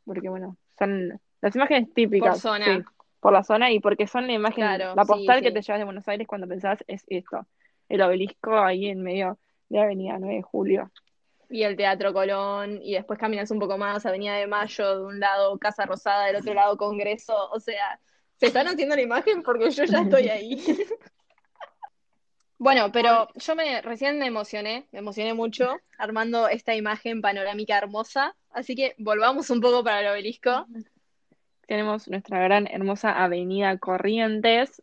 porque, 0.05 0.27
bueno, 0.29 0.57
son 0.77 1.19
las 1.41 1.55
imágenes 1.55 1.93
típicas, 1.93 2.31
Por 2.33 2.39
zona. 2.41 2.65
sí, 2.65 2.83
por 3.19 3.31
la 3.31 3.43
zona 3.43 3.71
y 3.71 3.79
porque 3.79 4.05
son 4.07 4.27
la 4.27 4.33
imagen, 4.33 4.65
Claro, 4.65 4.95
la 4.95 5.05
sí, 5.05 5.07
postal 5.13 5.41
que 5.41 5.47
sí. 5.49 5.53
te 5.53 5.61
llevas 5.61 5.79
de 5.79 5.85
Buenos 5.85 6.07
Aires 6.09 6.27
cuando 6.27 6.47
pensás 6.47 6.83
es 6.87 7.05
esto, 7.07 7.47
el 7.87 8.01
obelisco 8.01 8.57
ahí 8.57 8.87
en 8.87 9.01
medio 9.01 9.37
de 9.69 9.79
Avenida 9.79 10.17
9 10.19 10.35
de 10.35 10.41
Julio. 10.41 10.91
Y 11.49 11.63
el 11.63 11.75
Teatro 11.75 12.13
Colón, 12.13 12.79
y 12.81 12.93
después 12.93 13.19
caminas 13.19 13.51
un 13.51 13.59
poco 13.59 13.77
más, 13.77 14.05
Avenida 14.05 14.35
de 14.35 14.47
Mayo, 14.47 14.99
de 14.99 15.05
un 15.05 15.19
lado 15.19 15.57
Casa 15.59 15.85
Rosada, 15.85 16.25
del 16.25 16.37
otro 16.37 16.53
lado 16.53 16.77
Congreso, 16.77 17.49
o 17.51 17.59
sea, 17.59 17.99
¿se 18.37 18.47
están 18.47 18.67
haciendo 18.67 18.95
la 18.95 19.01
imagen? 19.01 19.43
Porque 19.43 19.69
yo 19.71 19.83
ya 19.83 19.99
estoy 19.99 20.29
ahí. 20.29 20.63
Bueno, 22.63 22.93
pero 22.93 23.27
yo 23.35 23.55
me 23.57 23.81
recién 23.81 24.19
me 24.19 24.27
emocioné, 24.27 24.87
me 24.93 24.99
emocioné 24.99 25.33
mucho 25.33 25.75
armando 25.97 26.47
esta 26.47 26.73
imagen 26.73 27.21
panorámica 27.21 27.77
hermosa, 27.77 28.37
así 28.51 28.73
que 28.73 28.95
volvamos 28.97 29.49
un 29.49 29.59
poco 29.59 29.83
para 29.83 29.99
el 29.99 30.07
obelisco. 30.07 30.65
Tenemos 31.67 32.07
nuestra 32.07 32.41
gran 32.41 32.67
hermosa 32.67 33.21
Avenida 33.21 33.77
Corrientes, 33.79 34.81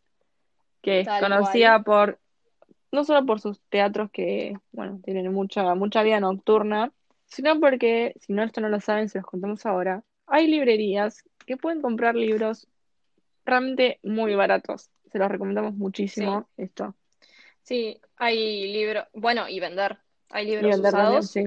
que 0.83 1.01
es 1.01 1.09
conocida 1.21 1.83
por, 1.83 2.19
no 2.93 3.05
solo 3.05 3.25
por 3.25 3.41
sus 3.41 3.61
teatros 3.69 4.11
que, 4.11 4.59
bueno, 4.73 5.01
tienen 5.05 5.33
mucha, 5.33 5.75
mucha 5.75 6.03
vida 6.03 6.21
nocturna, 6.21 6.93
sino 7.27 7.59
porque, 7.61 8.15
si 8.21 8.33
no 8.33 8.43
esto 8.43 8.61
no 8.61 8.69
lo 8.69 8.81
saben, 8.81 9.09
se 9.09 9.19
los 9.19 9.27
contamos 9.27 9.65
ahora, 9.67 10.03
hay 10.27 10.47
librerías 10.49 11.25
que 11.47 11.57
pueden 11.57 11.83
comprar 11.83 12.15
libros 12.15 12.67
realmente 13.45 13.99
muy 14.03 14.35
baratos. 14.35 14.91
Se 15.11 15.19
los 15.19 15.31
recomendamos 15.31 15.75
muchísimo 15.75 16.49
esto. 16.57 16.95
Sí, 17.63 18.01
hay 18.17 18.73
libros, 18.73 19.05
bueno, 19.13 19.49
y 19.49 19.61
vender, 19.61 19.99
hay 20.31 20.47
libros 20.47 20.71
vender 20.71 20.93
también, 20.93 21.21
usados 21.21 21.31
sí. 21.31 21.47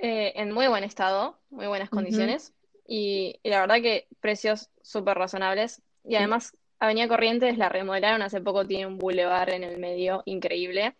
eh, 0.00 0.32
en 0.36 0.52
muy 0.52 0.68
buen 0.68 0.84
estado, 0.84 1.38
muy 1.50 1.66
buenas 1.66 1.90
condiciones, 1.90 2.54
y, 2.86 3.40
y 3.42 3.50
la 3.50 3.60
verdad 3.60 3.76
que 3.76 4.06
precios 4.20 4.70
súper 4.82 5.18
razonables. 5.18 5.82
Y 6.04 6.14
además, 6.14 6.56
Avenida 6.78 7.08
Corrientes 7.08 7.56
la 7.58 7.68
remodelaron 7.68 8.22
hace 8.22 8.40
poco, 8.40 8.66
tiene 8.66 8.86
un 8.86 8.98
bulevar 8.98 9.50
en 9.50 9.64
el 9.64 9.78
medio 9.78 10.22
increíble, 10.26 10.94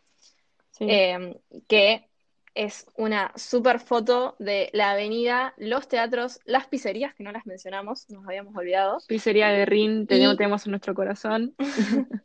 Sí. 0.71 0.87
eh, 0.89 1.39
que 1.69 2.07
es 2.55 2.87
una 2.97 3.33
súper 3.37 3.81
foto 3.81 4.35
de 4.39 4.71
la 4.73 4.93
avenida, 4.93 5.53
los 5.59 5.89
teatros, 5.89 6.41
las 6.45 6.67
pizzerías, 6.67 7.15
que 7.15 7.23
no 7.23 7.31
las 7.31 7.47
mencionamos, 7.47 8.09
nos 8.09 8.27
habíamos 8.27 8.57
olvidado, 8.57 8.99
Pizzería 9.07 9.49
de 9.49 9.67
Rin 9.67 10.07
tenemos, 10.07 10.35
y 10.35 10.37
tenemos 10.39 10.67
en 10.67 10.71
nuestro 10.73 10.95
corazón. 10.95 11.55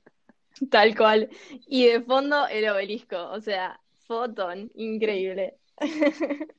tal 0.72 0.96
cual. 0.96 1.30
Y 1.68 1.88
de 1.88 2.02
fondo 2.02 2.48
el 2.48 2.70
obelisco, 2.70 3.30
o 3.30 3.42
sea, 3.42 3.80
fotón, 4.08 4.72
increíble. 4.76 5.56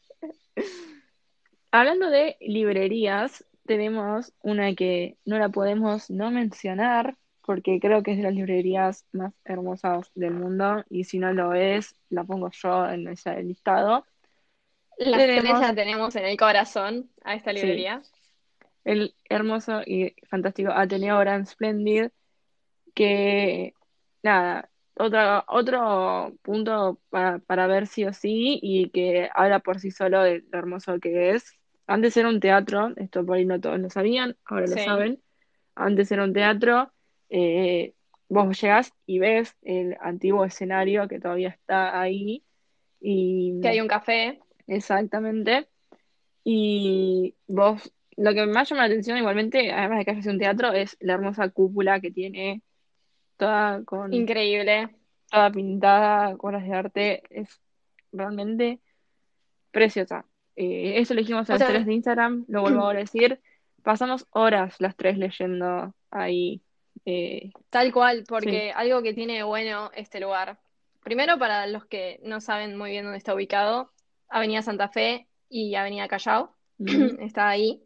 Hablando 1.70 2.10
de 2.10 2.36
librerías, 2.40 3.44
tenemos 3.66 4.32
una 4.40 4.74
que 4.74 5.18
no 5.24 5.38
la 5.38 5.48
podemos 5.50 6.10
no 6.10 6.30
mencionar 6.30 7.16
porque 7.42 7.80
creo 7.80 8.02
que 8.02 8.12
es 8.12 8.16
de 8.18 8.24
las 8.24 8.34
librerías 8.34 9.06
más 9.12 9.34
hermosas 9.44 10.10
del 10.14 10.32
mundo 10.34 10.84
y 10.88 11.04
si 11.04 11.18
no 11.18 11.32
lo 11.32 11.54
es, 11.54 11.96
la 12.08 12.24
pongo 12.24 12.50
yo 12.52 12.88
en 12.88 13.08
ese 13.08 13.42
listado. 13.42 14.04
Las 14.98 15.30
tres 15.32 15.44
Tenemos 15.44 15.60
la 15.60 15.74
tenemos 15.74 16.16
en 16.16 16.24
el 16.24 16.36
corazón 16.38 17.10
a 17.24 17.34
esta 17.34 17.52
Sí. 17.54 17.58
librería. 17.58 18.02
el 18.84 19.14
hermoso 19.28 19.82
y 19.86 20.14
fantástico 20.28 20.72
Ateneo 20.72 21.18
Grand 21.20 21.46
Splendid, 21.46 22.10
que 22.94 23.74
nada, 24.22 24.70
otro, 24.96 25.44
otro 25.48 26.34
punto 26.42 27.00
para, 27.10 27.38
para 27.40 27.66
ver 27.68 27.86
sí 27.86 28.04
o 28.04 28.12
sí 28.12 28.58
y 28.62 28.90
que 28.90 29.30
habla 29.34 29.60
por 29.60 29.80
sí 29.80 29.90
solo 29.90 30.22
de 30.22 30.40
lo 30.52 30.58
hermoso 30.58 31.00
que 31.00 31.30
es. 31.32 31.58
Antes 31.92 32.16
era 32.16 32.30
un 32.30 32.40
teatro, 32.40 32.94
esto 32.96 33.26
por 33.26 33.36
ahí 33.36 33.44
no 33.44 33.60
todos 33.60 33.78
lo 33.78 33.90
sabían, 33.90 34.34
ahora 34.46 34.66
lo 34.66 34.78
saben. 34.78 35.22
Antes 35.74 36.10
era 36.10 36.24
un 36.24 36.32
teatro, 36.32 36.90
eh, 37.28 37.92
vos 38.30 38.58
llegás 38.58 38.94
y 39.04 39.18
ves 39.18 39.54
el 39.60 39.98
antiguo 40.00 40.46
escenario 40.46 41.06
que 41.06 41.20
todavía 41.20 41.50
está 41.50 42.00
ahí 42.00 42.42
y 42.98 43.60
Que 43.60 43.68
hay 43.68 43.80
un 43.82 43.88
café. 43.88 44.40
Exactamente. 44.66 45.68
Y 46.44 47.34
vos, 47.46 47.92
lo 48.16 48.32
que 48.32 48.46
más 48.46 48.70
llama 48.70 48.82
la 48.82 48.86
atención 48.86 49.18
igualmente, 49.18 49.70
además 49.70 49.98
de 49.98 50.04
que 50.06 50.18
es 50.18 50.26
un 50.26 50.38
teatro, 50.38 50.72
es 50.72 50.96
la 50.98 51.12
hermosa 51.12 51.50
cúpula 51.50 52.00
que 52.00 52.10
tiene, 52.10 52.62
toda 53.36 53.84
con, 53.84 54.14
Increíble. 54.14 54.96
toda 55.30 55.52
pintada, 55.52 56.38
con 56.38 56.54
obras 56.54 56.66
de 56.66 56.74
arte, 56.74 57.22
es 57.28 57.60
realmente 58.12 58.80
preciosa. 59.70 60.24
Eh, 60.56 60.94
eso 60.96 61.14
lo 61.14 61.20
dijimos 61.20 61.48
en 61.48 61.54
O 61.54 61.58
las 61.58 61.66
sea, 61.66 61.68
tres 61.68 61.86
de 61.86 61.94
Instagram, 61.94 62.44
lo 62.48 62.62
vuelvo 62.62 62.86
a 62.88 62.94
decir. 62.94 63.40
Pasamos 63.82 64.26
horas 64.30 64.76
las 64.80 64.96
tres 64.96 65.18
leyendo 65.18 65.94
ahí. 66.10 66.62
eh, 67.04 67.50
tal 67.70 67.92
cual, 67.92 68.18
sí. 68.18 68.24
porque 68.28 68.72
algo 68.72 69.02
que 69.02 69.14
tiene 69.14 69.42
bueno 69.42 69.90
este 69.94 70.20
lugar. 70.20 70.58
Primero, 71.02 71.38
para 71.38 71.66
los 71.66 71.86
que 71.86 72.20
no 72.22 72.40
saben 72.40 72.76
muy 72.76 72.90
bien 72.90 73.04
dónde 73.04 73.18
está 73.18 73.34
ubicado, 73.34 73.90
Avenida 74.28 74.62
Santa 74.62 74.88
Fe 74.88 75.26
y 75.48 75.74
Avenida 75.74 76.08
Callao. 76.08 76.56
Está 77.20 77.48
ahí, 77.48 77.82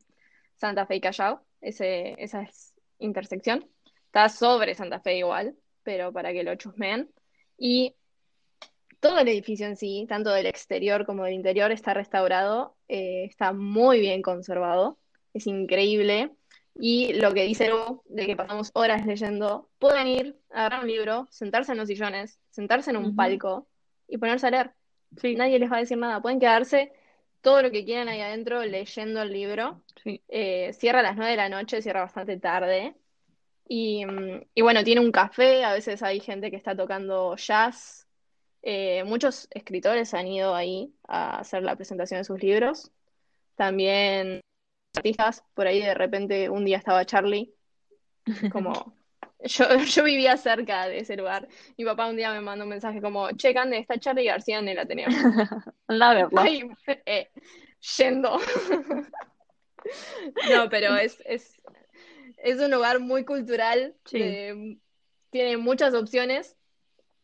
Santa 0.56 0.86
Fe 0.86 0.96
y 0.96 1.00
Callao, 1.00 1.42
ese, 1.60 2.14
esa 2.22 2.42
es 2.42 2.74
intersección. 2.98 3.66
Está 4.06 4.28
sobre 4.28 4.74
Santa 4.74 5.00
Fe 5.00 5.18
igual, 5.18 5.56
pero 5.82 6.12
para 6.12 6.32
que 6.32 6.44
lo 6.44 6.54
chusmeen. 6.54 7.10
Y 7.58 7.94
todo 9.00 9.18
el 9.18 9.28
edificio 9.28 9.66
en 9.66 9.76
sí, 9.76 10.06
tanto 10.08 10.30
del 10.30 10.46
exterior 10.46 11.06
como 11.06 11.24
del 11.24 11.34
interior, 11.34 11.72
está 11.72 11.94
restaurado, 11.94 12.76
eh, 12.88 13.24
está 13.24 13.52
muy 13.52 14.00
bien 14.00 14.22
conservado, 14.22 14.98
es 15.34 15.46
increíble. 15.46 16.32
Y 16.78 17.14
lo 17.14 17.32
que 17.32 17.44
dice 17.44 17.68
Lu, 17.68 18.02
de 18.06 18.26
que 18.26 18.36
pasamos 18.36 18.70
horas 18.74 19.06
leyendo, 19.06 19.70
pueden 19.78 20.06
ir, 20.08 20.36
agarrar 20.50 20.82
un 20.82 20.88
libro, 20.88 21.26
sentarse 21.30 21.72
en 21.72 21.78
los 21.78 21.88
sillones, 21.88 22.38
sentarse 22.50 22.90
en 22.90 22.98
un 22.98 23.16
palco 23.16 23.66
y 24.08 24.18
ponerse 24.18 24.46
a 24.46 24.50
leer. 24.50 24.72
Sí, 25.16 25.36
Nadie 25.36 25.58
les 25.58 25.70
va 25.72 25.76
a 25.76 25.80
decir 25.80 25.96
nada, 25.96 26.20
pueden 26.20 26.40
quedarse 26.40 26.92
todo 27.40 27.62
lo 27.62 27.70
que 27.70 27.84
quieran 27.84 28.08
ahí 28.08 28.20
adentro 28.20 28.62
leyendo 28.64 29.22
el 29.22 29.32
libro. 29.32 29.82
sí. 30.02 30.20
Eh, 30.28 30.72
cierra 30.74 31.00
a 31.00 31.02
las 31.02 31.16
9 31.16 31.30
de 31.30 31.36
la 31.36 31.48
noche, 31.48 31.80
cierra 31.80 32.02
bastante 32.02 32.38
tarde. 32.38 32.94
Y, 33.68 34.04
mm, 34.04 34.42
y 34.54 34.62
bueno, 34.62 34.84
tiene 34.84 35.00
un 35.00 35.12
café, 35.12 35.64
a 35.64 35.72
veces 35.72 36.02
hay 36.02 36.20
gente 36.20 36.50
que 36.50 36.56
está 36.56 36.76
tocando 36.76 37.36
jazz. 37.36 38.05
Eh, 38.68 39.04
muchos 39.04 39.46
escritores 39.52 40.12
han 40.12 40.26
ido 40.26 40.52
ahí 40.56 40.92
a 41.06 41.38
hacer 41.38 41.62
la 41.62 41.76
presentación 41.76 42.18
de 42.18 42.24
sus 42.24 42.42
libros. 42.42 42.90
También 43.54 44.40
artistas, 44.96 45.44
por 45.54 45.68
ahí 45.68 45.80
de 45.80 45.94
repente 45.94 46.50
un 46.50 46.64
día 46.64 46.78
estaba 46.78 47.04
Charlie, 47.06 47.54
como 48.52 48.96
yo, 49.44 49.66
yo 49.86 50.02
vivía 50.02 50.36
cerca 50.36 50.88
de 50.88 50.98
ese 50.98 51.16
lugar. 51.16 51.46
Mi 51.78 51.84
papá 51.84 52.08
un 52.08 52.16
día 52.16 52.32
me 52.32 52.40
mandó 52.40 52.64
un 52.64 52.70
mensaje 52.70 53.00
como, 53.00 53.30
che, 53.36 53.54
Cande, 53.54 53.78
está 53.78 54.00
Charlie 54.00 54.24
García 54.24 54.58
en 54.58 54.66
el 54.66 54.80
Ateneo. 54.80 55.10
Anda 55.86 56.10
a 56.10 56.14
verlo. 56.14 56.40
Ay, 56.40 56.68
eh, 57.06 57.30
yendo. 57.96 58.40
No, 60.50 60.68
pero 60.68 60.96
es, 60.96 61.22
es, 61.24 61.62
es 62.38 62.58
un 62.60 62.72
lugar 62.72 62.98
muy 62.98 63.24
cultural, 63.24 63.94
Sí. 64.06 64.18
eh, 64.20 64.78
tiene 65.30 65.56
muchas 65.56 65.94
opciones. 65.94 66.56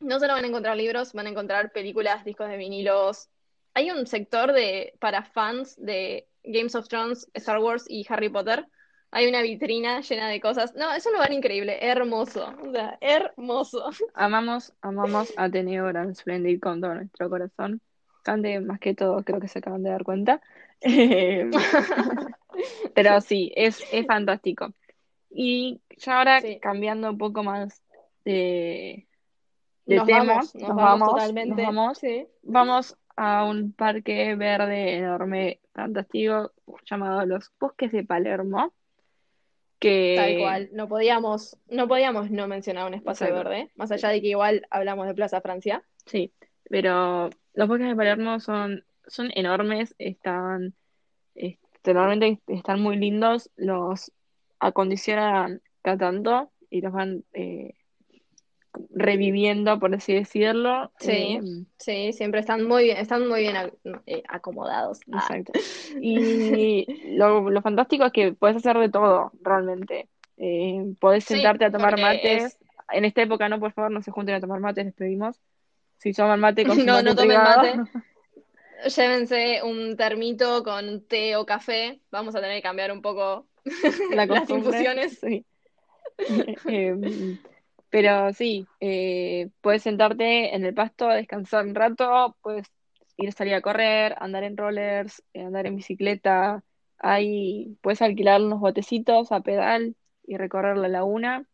No 0.02 0.18
solo 0.20 0.34
van 0.34 0.44
a 0.44 0.48
encontrar 0.48 0.76
libros, 0.76 1.12
van 1.12 1.26
a 1.26 1.30
encontrar 1.30 1.72
películas, 1.72 2.24
discos 2.24 2.48
de 2.48 2.56
vinilos. 2.56 3.28
Hay 3.74 3.90
un 3.90 4.06
sector 4.06 4.52
de, 4.52 4.94
para 5.00 5.22
fans 5.22 5.76
de 5.78 6.26
Games 6.44 6.74
of 6.74 6.88
Thrones, 6.88 7.28
Star 7.34 7.58
Wars 7.58 7.84
y 7.88 8.04
Harry 8.08 8.28
Potter. 8.28 8.66
Hay 9.10 9.26
una 9.28 9.42
vitrina 9.42 10.00
llena 10.00 10.28
de 10.28 10.40
cosas. 10.40 10.74
No, 10.74 10.92
es 10.92 11.04
un 11.06 11.12
lugar 11.12 11.32
increíble, 11.32 11.78
hermoso. 11.80 12.54
O 12.62 12.72
sea, 12.72 12.98
hermoso. 13.00 13.90
Amamos, 14.14 14.72
amamos 14.80 15.32
a 15.36 15.44
Ateneo 15.44 15.86
Grand 15.86 16.14
Splendid 16.14 16.60
con 16.60 16.80
todo 16.80 16.94
nuestro 16.94 17.28
corazón. 17.30 17.80
Cande, 18.22 18.60
más 18.60 18.80
que 18.80 18.94
todo, 18.94 19.22
creo 19.24 19.40
que 19.40 19.48
se 19.48 19.58
acaban 19.58 19.82
de 19.82 19.90
dar 19.90 20.04
cuenta. 20.04 20.40
Eh, 20.84 21.48
Pero 22.94 23.20
sí, 23.20 23.52
es, 23.54 23.82
es 23.92 24.06
fantástico. 24.06 24.74
Y 25.30 25.80
ya 25.96 26.18
ahora 26.18 26.40
Sí. 26.40 26.58
cambiando 26.60 27.10
un 27.10 27.18
poco 27.18 27.42
más 27.44 27.82
de 28.24 29.06
Nos 29.86 30.06
vamos, 30.06 30.54
nos 30.54 30.68
nos 30.68 30.76
vamos 30.76 31.10
totalmente. 31.10 31.62
nos 31.62 31.74
vamos, 31.74 31.98
Sí. 31.98 32.26
vamos 32.42 32.96
a 33.16 33.44
un 33.44 33.72
parque 33.72 34.34
verde 34.36 34.96
enorme, 34.96 35.60
fantástico, 35.72 36.52
llamado 36.84 37.26
Los 37.26 37.50
Bosques 37.58 37.92
de 37.92 38.04
Palermo, 38.04 38.72
que... 39.78 40.14
Tal 40.16 40.38
cual, 40.38 40.68
no 40.72 40.88
podíamos, 40.88 41.58
no 41.68 41.88
podíamos 41.88 42.30
no 42.30 42.46
mencionar 42.46 42.86
un 42.86 42.94
espacio 42.94 43.26
Exacto. 43.26 43.48
verde, 43.50 43.70
más 43.74 43.90
allá 43.90 44.08
de 44.10 44.20
que 44.20 44.28
igual 44.28 44.66
hablamos 44.70 45.06
de 45.06 45.14
Plaza 45.14 45.40
Francia. 45.40 45.82
Sí, 46.06 46.32
pero 46.70 47.28
los 47.54 47.68
bosques 47.68 47.88
de 47.88 47.96
Palermo 47.96 48.40
son, 48.40 48.84
son 49.06 49.30
enormes, 49.34 49.94
están, 49.98 50.74
normalmente 51.84 52.40
están 52.46 52.80
muy 52.80 52.96
lindos, 52.96 53.50
los 53.56 54.12
acondicionan 54.60 55.60
cada 55.82 55.98
tanto 55.98 56.52
y 56.70 56.80
los 56.80 56.92
van 56.92 57.24
eh, 57.32 57.74
reviviendo, 58.94 59.78
por 59.78 59.94
así 59.94 60.14
decirlo. 60.14 60.92
Sí. 60.98 61.10
Eh, 61.10 61.40
Sí, 61.78 62.12
siempre 62.12 62.40
están 62.40 62.64
muy 62.66 62.84
bien, 62.84 62.96
están 62.98 63.26
muy 63.28 63.40
bien 63.40 63.56
eh, 64.06 64.22
acomodados. 64.28 65.00
Ah, 65.12 65.18
exacto. 65.18 65.52
Y 66.00 66.86
lo, 67.16 67.50
lo 67.50 67.60
fantástico 67.62 68.04
es 68.06 68.12
que 68.12 68.32
puedes 68.32 68.56
hacer 68.56 68.78
de 68.78 68.88
todo, 68.88 69.32
realmente. 69.42 70.08
Eh, 70.38 70.94
podés 71.00 71.24
Sí, 71.24 71.34
sentarte 71.34 71.64
a 71.66 71.70
tomar 71.70 71.98
mates. 72.00 72.44
es- 72.44 72.58
En 72.92 73.04
esta 73.04 73.22
época 73.22 73.48
no, 73.48 73.58
por 73.60 73.72
favor, 73.72 73.90
no 73.90 74.02
se 74.02 74.10
junten 74.10 74.34
a 74.34 74.40
tomar 74.40 74.60
mates, 74.60 74.84
les 74.86 74.94
pedimos. 74.94 75.40
Si 75.98 76.12
toman 76.12 76.40
mate, 76.40 76.64
con 76.64 76.76
No, 76.86 77.02
no 77.02 77.14
tomen 77.14 77.38
mate. 77.42 77.80
Llévense 78.96 79.62
un 79.62 79.96
termito 79.96 80.62
con 80.64 81.02
té 81.06 81.36
o 81.36 81.46
café. 81.46 82.00
Vamos 82.10 82.34
a 82.34 82.40
tener 82.40 82.56
que 82.56 82.62
cambiar 82.62 82.90
un 82.90 83.00
poco 83.02 83.46
la 84.10 84.26
las 84.26 84.50
infusiones. 84.50 85.18
Sí. 85.20 85.44
Em, 86.66 87.38
pero 87.92 88.32
sí, 88.32 88.66
eh, 88.80 89.50
puedes 89.60 89.82
sentarte 89.82 90.54
en 90.56 90.64
el 90.64 90.72
pasto, 90.72 91.08
descansar 91.08 91.66
un 91.66 91.74
rato, 91.74 92.34
puedes 92.40 92.66
ir 93.18 93.28
a 93.28 93.32
salir 93.32 93.52
a 93.54 93.60
correr, 93.60 94.16
andar 94.18 94.42
en 94.44 94.56
rollers, 94.56 95.22
eh, 95.34 95.42
andar 95.42 95.66
en 95.66 95.76
bicicleta. 95.76 96.64
Ahí 96.98 97.76
puedes 97.82 98.00
alquilar 98.00 98.40
unos 98.40 98.60
botecitos 98.60 99.30
a 99.30 99.40
pedal 99.40 99.94
y 100.26 100.38
recorrer 100.38 100.78
la 100.78 100.88
laguna. 100.88 101.44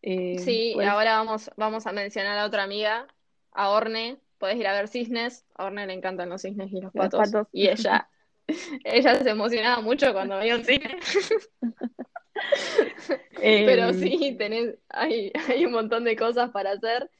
Eh, 0.00 0.38
Sí, 0.38 0.70
puedes- 0.74 0.88
ahora 0.90 1.16
vamos, 1.16 1.50
vamos 1.56 1.86
a 1.88 1.92
mencionar 1.92 2.38
a 2.38 2.46
otra 2.46 2.62
amiga, 2.62 3.08
a 3.50 3.70
Orne. 3.70 4.18
Podés 4.38 4.56
ir 4.58 4.68
a 4.68 4.72
ver 4.74 4.86
cisnes. 4.86 5.44
A 5.56 5.64
Orne 5.64 5.86
le 5.88 5.94
encantan 5.94 6.28
los 6.28 6.42
cisnes 6.42 6.70
y 6.70 6.80
los 6.80 6.94
Los 6.94 7.06
patos. 7.10 7.30
patos. 7.32 7.48
Y 7.50 7.66
ella, 7.68 8.08
ella 8.84 9.16
se 9.16 9.30
emocionaba 9.30 9.82
mucho 9.82 10.12
cuando 10.12 10.38
veía 10.38 10.54
un 10.54 10.64
cisne. 10.64 10.98
Pero 13.36 13.88
em, 13.88 13.94
sí, 13.94 14.34
tenés, 14.38 14.76
hay, 14.88 15.32
hay 15.48 15.64
un 15.66 15.72
montón 15.72 16.04
de 16.04 16.16
cosas 16.16 16.50
para 16.50 16.72
hacer. 16.72 17.10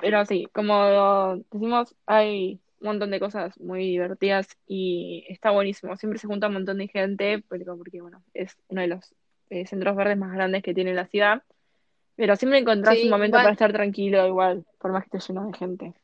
Pero 0.00 0.24
sí, 0.26 0.46
como 0.52 1.36
decimos, 1.50 1.94
hay 2.06 2.60
un 2.80 2.86
montón 2.88 3.10
de 3.10 3.20
cosas 3.20 3.58
muy 3.58 3.84
divertidas 3.86 4.48
y 4.66 5.24
está 5.28 5.50
buenísimo. 5.50 5.96
Siempre 5.96 6.18
se 6.18 6.26
junta 6.26 6.48
un 6.48 6.54
montón 6.54 6.78
de 6.78 6.88
gente, 6.88 7.42
porque, 7.48 7.64
porque 7.64 8.00
bueno, 8.00 8.22
es 8.34 8.56
uno 8.68 8.82
de 8.82 8.88
los 8.88 9.14
eh, 9.50 9.66
centros 9.66 9.96
verdes 9.96 10.18
más 10.18 10.32
grandes 10.32 10.62
que 10.62 10.74
tiene 10.74 10.94
la 10.94 11.06
ciudad. 11.06 11.42
Pero 12.16 12.36
siempre 12.36 12.58
encontrás 12.60 12.94
Sí, 12.96 13.04
un 13.04 13.10
momento 13.10 13.36
van- 13.38 13.44
para 13.44 13.52
estar 13.52 13.72
tranquilo 13.72 14.26
igual, 14.26 14.64
por 14.78 14.92
más 14.92 15.04
que 15.08 15.16
esté 15.16 15.32
lleno 15.32 15.46
de 15.50 15.58
gente. 15.58 15.94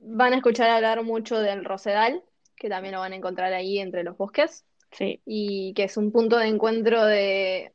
Van 0.00 0.32
a 0.32 0.36
escuchar 0.36 0.70
hablar 0.70 1.02
mucho 1.02 1.38
del 1.40 1.64
Rosedal, 1.64 2.22
que 2.56 2.68
también 2.68 2.94
lo 2.94 3.00
van 3.00 3.12
a 3.12 3.16
encontrar 3.16 3.52
ahí 3.52 3.78
entre 3.78 4.04
los 4.04 4.16
bosques. 4.16 4.64
Sí, 4.92 5.20
y 5.26 5.74
que 5.74 5.84
es 5.84 5.96
un 5.96 6.12
punto 6.12 6.38
de 6.38 6.48
encuentro 6.48 7.04
de 7.04 7.72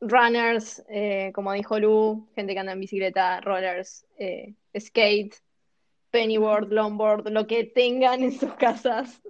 runners, 0.00 0.82
eh, 0.88 1.30
como 1.34 1.52
dijo 1.52 1.78
Lu, 1.78 2.28
gente 2.34 2.52
que 2.52 2.58
anda 2.58 2.72
en 2.72 2.80
bicicleta, 2.80 3.40
rollers, 3.40 4.04
eh, 4.18 4.54
skate, 4.78 5.34
pennyboard, 6.10 6.72
longboard, 6.72 7.30
lo 7.30 7.46
que 7.46 7.64
tengan 7.64 8.22
en 8.22 8.32
sus 8.32 8.52
casas, 8.54 9.22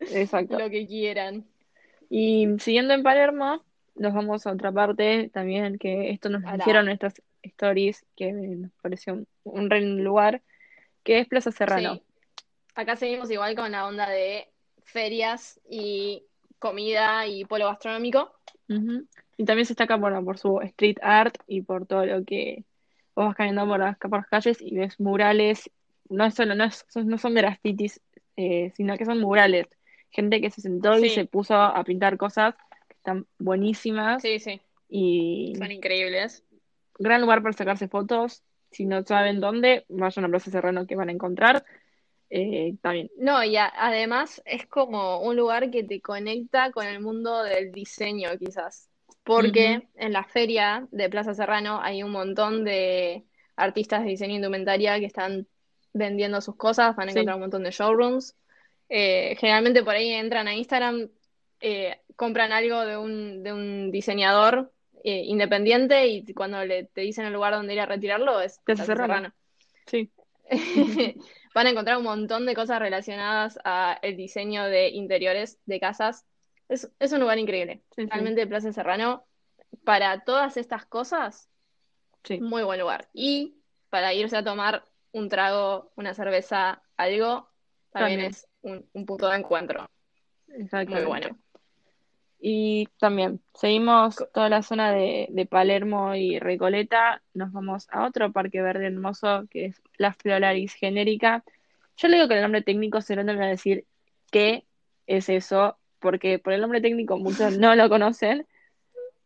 exacto. 0.00 0.58
lo 0.58 0.70
que 0.70 0.86
quieran. 0.86 1.46
Y 2.10 2.48
siguiendo 2.58 2.94
en 2.94 3.02
Palermo, 3.02 3.62
nos 3.94 4.14
vamos 4.14 4.46
a 4.46 4.52
otra 4.52 4.72
parte 4.72 5.30
también, 5.32 5.78
que 5.78 6.10
esto 6.10 6.28
nos 6.30 6.42
dijeron 6.56 6.86
nuestras 6.86 7.14
stories, 7.42 8.04
que 8.16 8.32
nos 8.32 8.72
pareció 8.80 9.12
un, 9.12 9.28
un 9.44 9.70
re 9.70 9.80
lugar, 9.82 10.42
que 11.02 11.20
es 11.20 11.28
Plaza 11.28 11.52
Serrano. 11.52 11.96
Sí. 11.96 12.02
Acá 12.74 12.96
seguimos 12.96 13.30
igual 13.30 13.54
con 13.54 13.72
la 13.72 13.86
onda 13.86 14.08
de 14.08 14.48
ferias 14.84 15.60
y 15.68 16.24
comida 16.58 17.26
y 17.26 17.44
polo 17.44 17.66
gastronómico. 17.66 18.32
Y 19.36 19.44
también 19.44 19.66
se 19.66 19.72
destaca 19.72 19.96
bueno, 19.96 20.22
por 20.24 20.38
su 20.38 20.60
street 20.60 20.98
art 21.02 21.36
y 21.46 21.62
por 21.62 21.86
todo 21.86 22.04
lo 22.04 22.24
que 22.24 22.64
vos 23.14 23.26
vas 23.26 23.36
caminando 23.36 23.70
por 23.70 23.80
las, 23.80 23.96
por 23.98 24.16
las 24.18 24.26
calles 24.28 24.58
y 24.60 24.76
ves 24.76 24.98
murales, 25.00 25.70
no 26.08 26.24
es 26.24 26.34
solo, 26.34 26.54
no, 26.54 26.64
es- 26.64 26.84
no 26.94 27.18
son 27.18 27.34
grafitis, 27.34 28.00
eh, 28.36 28.72
sino 28.76 28.96
que 28.96 29.04
son 29.04 29.20
murales. 29.20 29.66
Gente 30.10 30.40
que 30.40 30.50
se 30.50 30.60
sentó 30.60 30.98
y 30.98 31.08
se 31.10 31.24
puso 31.26 31.54
a 31.54 31.82
pintar 31.84 32.16
cosas 32.16 32.54
que 32.88 32.94
están 32.94 33.26
buenísimas 33.38 34.22
Sí, 34.22 34.38
sí, 34.38 34.60
y 34.88 35.54
son 35.58 35.70
increíbles. 35.70 36.44
gran 36.98 37.20
lugar 37.20 37.42
para 37.42 37.52
sacarse 37.52 37.88
fotos. 37.88 38.42
Si 38.70 38.84
no 38.86 39.02
saben 39.04 39.40
dónde, 39.40 39.84
vayan 39.88 40.24
a 40.24 40.28
Plaza 40.28 40.50
Serrano 40.50 40.86
que 40.86 40.96
van 40.96 41.08
a 41.08 41.12
encontrar. 41.12 41.64
Eh, 42.30 42.74
también. 42.82 43.10
No, 43.16 43.42
y 43.42 43.56
a- 43.56 43.72
además 43.74 44.42
es 44.44 44.66
como 44.66 45.20
un 45.20 45.36
lugar 45.36 45.70
que 45.70 45.84
te 45.84 46.00
conecta 46.00 46.70
con 46.72 46.86
el 46.86 47.00
mundo 47.00 47.42
del 47.42 47.72
diseño, 47.72 48.30
quizás. 48.38 48.88
Porque 49.24 49.88
en 49.96 50.12
la 50.12 50.24
feria 50.24 50.86
de 50.90 51.08
Plaza 51.10 51.34
Serrano 51.34 51.80
hay 51.82 52.02
un 52.02 52.10
montón 52.10 52.64
de 52.64 53.24
artistas 53.56 54.02
de 54.02 54.10
diseño 54.10 54.32
e 54.32 54.36
indumentaria 54.36 54.98
que 54.98 55.06
están 55.06 55.46
vendiendo 55.92 56.40
sus 56.40 56.56
cosas, 56.56 56.94
van 56.96 57.08
a 57.08 57.12
Sí. 57.12 57.18
encontrar 57.18 57.36
un 57.36 57.40
montón 57.42 57.62
de 57.64 57.70
showrooms. 57.70 58.36
Eh, 58.88 59.36
generalmente 59.38 59.82
por 59.82 59.94
ahí 59.94 60.10
entran 60.12 60.48
a 60.48 60.54
Instagram, 60.54 61.08
eh, 61.60 62.00
compran 62.16 62.52
algo 62.52 62.84
de 62.86 62.96
un, 62.96 63.42
de 63.42 63.52
un 63.52 63.90
diseñador 63.90 64.72
eh, 65.04 65.22
independiente 65.26 66.06
y 66.06 66.24
cuando 66.34 66.64
le, 66.64 66.84
te 66.84 67.02
dicen 67.02 67.24
el 67.26 67.32
lugar 67.32 67.52
donde 67.54 67.74
ir 67.74 67.80
a 67.80 67.86
retirarlo 67.86 68.40
es 68.40 68.58
Plaza 68.64 68.84
Plaza 68.84 69.02
Serrano. 69.02 69.14
Serrano. 69.14 69.34
Sí, 69.86 70.10
Van 71.58 71.66
a 71.66 71.70
encontrar 71.70 71.96
un 71.98 72.04
montón 72.04 72.46
de 72.46 72.54
cosas 72.54 72.78
relacionadas 72.78 73.58
a 73.64 73.98
el 74.02 74.16
diseño 74.16 74.66
de 74.66 74.90
interiores 74.90 75.58
de 75.66 75.80
casas. 75.80 76.24
Es, 76.68 76.88
es 77.00 77.10
un 77.10 77.18
lugar 77.18 77.36
increíble. 77.40 77.82
sí, 77.96 78.02
sí. 78.04 78.08
Realmente 78.08 78.46
Plaza 78.46 78.72
Serrano, 78.72 79.26
para 79.84 80.20
todas 80.20 80.56
estas 80.56 80.86
cosas, 80.86 81.50
Sí. 82.22 82.40
muy 82.40 82.62
buen 82.62 82.78
lugar. 82.78 83.08
Y 83.12 83.56
para 83.90 84.14
irse 84.14 84.36
a 84.36 84.44
tomar 84.44 84.84
un 85.10 85.28
trago, 85.28 85.90
una 85.96 86.14
cerveza, 86.14 86.80
algo, 86.96 87.48
también, 87.90 88.20
También. 88.20 88.30
es 88.30 88.46
un, 88.60 88.88
un 88.92 89.04
punto 89.04 89.28
de 89.28 89.38
encuentro. 89.38 89.90
Muy 90.46 91.04
bueno. 91.06 91.36
Y 92.40 92.88
también 92.98 93.40
seguimos 93.54 94.16
toda 94.32 94.48
la 94.48 94.62
zona 94.62 94.92
de, 94.92 95.26
de 95.30 95.46
Palermo 95.46 96.14
y 96.14 96.38
Recoleta, 96.38 97.20
nos 97.34 97.52
vamos 97.52 97.88
a 97.90 98.06
otro 98.06 98.30
parque 98.32 98.62
verde 98.62 98.86
hermoso 98.86 99.46
que 99.50 99.66
es 99.66 99.82
la 99.96 100.12
Flolaris 100.12 100.72
genérica. 100.74 101.42
Yo 101.96 102.06
le 102.08 102.16
digo 102.16 102.28
que 102.28 102.34
el 102.36 102.42
nombre 102.42 102.62
técnico 102.62 103.00
se 103.00 103.16
lo 103.16 103.24
van 103.24 103.42
a 103.42 103.48
decir 103.48 103.84
qué 104.30 104.64
es 105.08 105.28
eso, 105.28 105.76
porque 105.98 106.38
por 106.38 106.52
el 106.52 106.60
nombre 106.60 106.80
técnico 106.80 107.18
muchos 107.18 107.58
no 107.58 107.74
lo 107.74 107.88
conocen. 107.88 108.46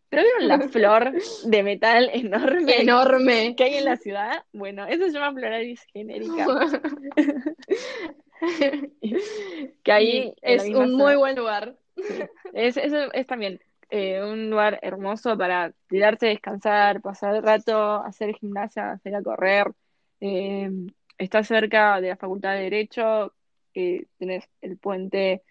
Pero 0.08 0.22
vieron 0.22 0.48
la 0.48 0.60
flor 0.68 1.12
de 1.44 1.62
metal 1.62 2.08
enorme 2.14 2.80
Enorme. 2.80 3.54
que 3.56 3.64
hay 3.64 3.74
en 3.74 3.84
la 3.84 3.96
ciudad. 3.96 4.44
Bueno, 4.52 4.86
eso 4.86 5.04
se 5.06 5.12
llama 5.12 5.32
Flolaris 5.38 5.82
genérica. 5.92 6.46
Que 9.82 9.92
ahí 9.92 10.34
es 10.42 10.64
un 10.64 10.72
zona- 10.74 10.96
muy 10.96 11.16
buen 11.16 11.36
lugar. 11.36 11.76
Es, 12.52 12.76
es, 12.76 12.92
es 13.12 13.26
también 13.26 13.60
eh, 13.90 14.22
un 14.22 14.50
lugar 14.50 14.78
hermoso 14.82 15.36
para 15.36 15.72
tirarse, 15.88 16.26
descansar, 16.26 17.00
pasar 17.00 17.36
el 17.36 17.42
rato, 17.42 17.96
hacer 18.02 18.34
gimnasia, 18.34 18.92
hacer 18.92 19.14
a 19.14 19.22
correr. 19.22 19.66
Eh, 20.20 20.70
está 21.18 21.42
cerca 21.44 22.00
de 22.00 22.08
la 22.08 22.16
Facultad 22.16 22.54
de 22.54 22.62
Derecho, 22.62 23.32
que 23.72 24.06
tenés 24.18 24.48
el 24.60 24.76
puente 24.78 25.42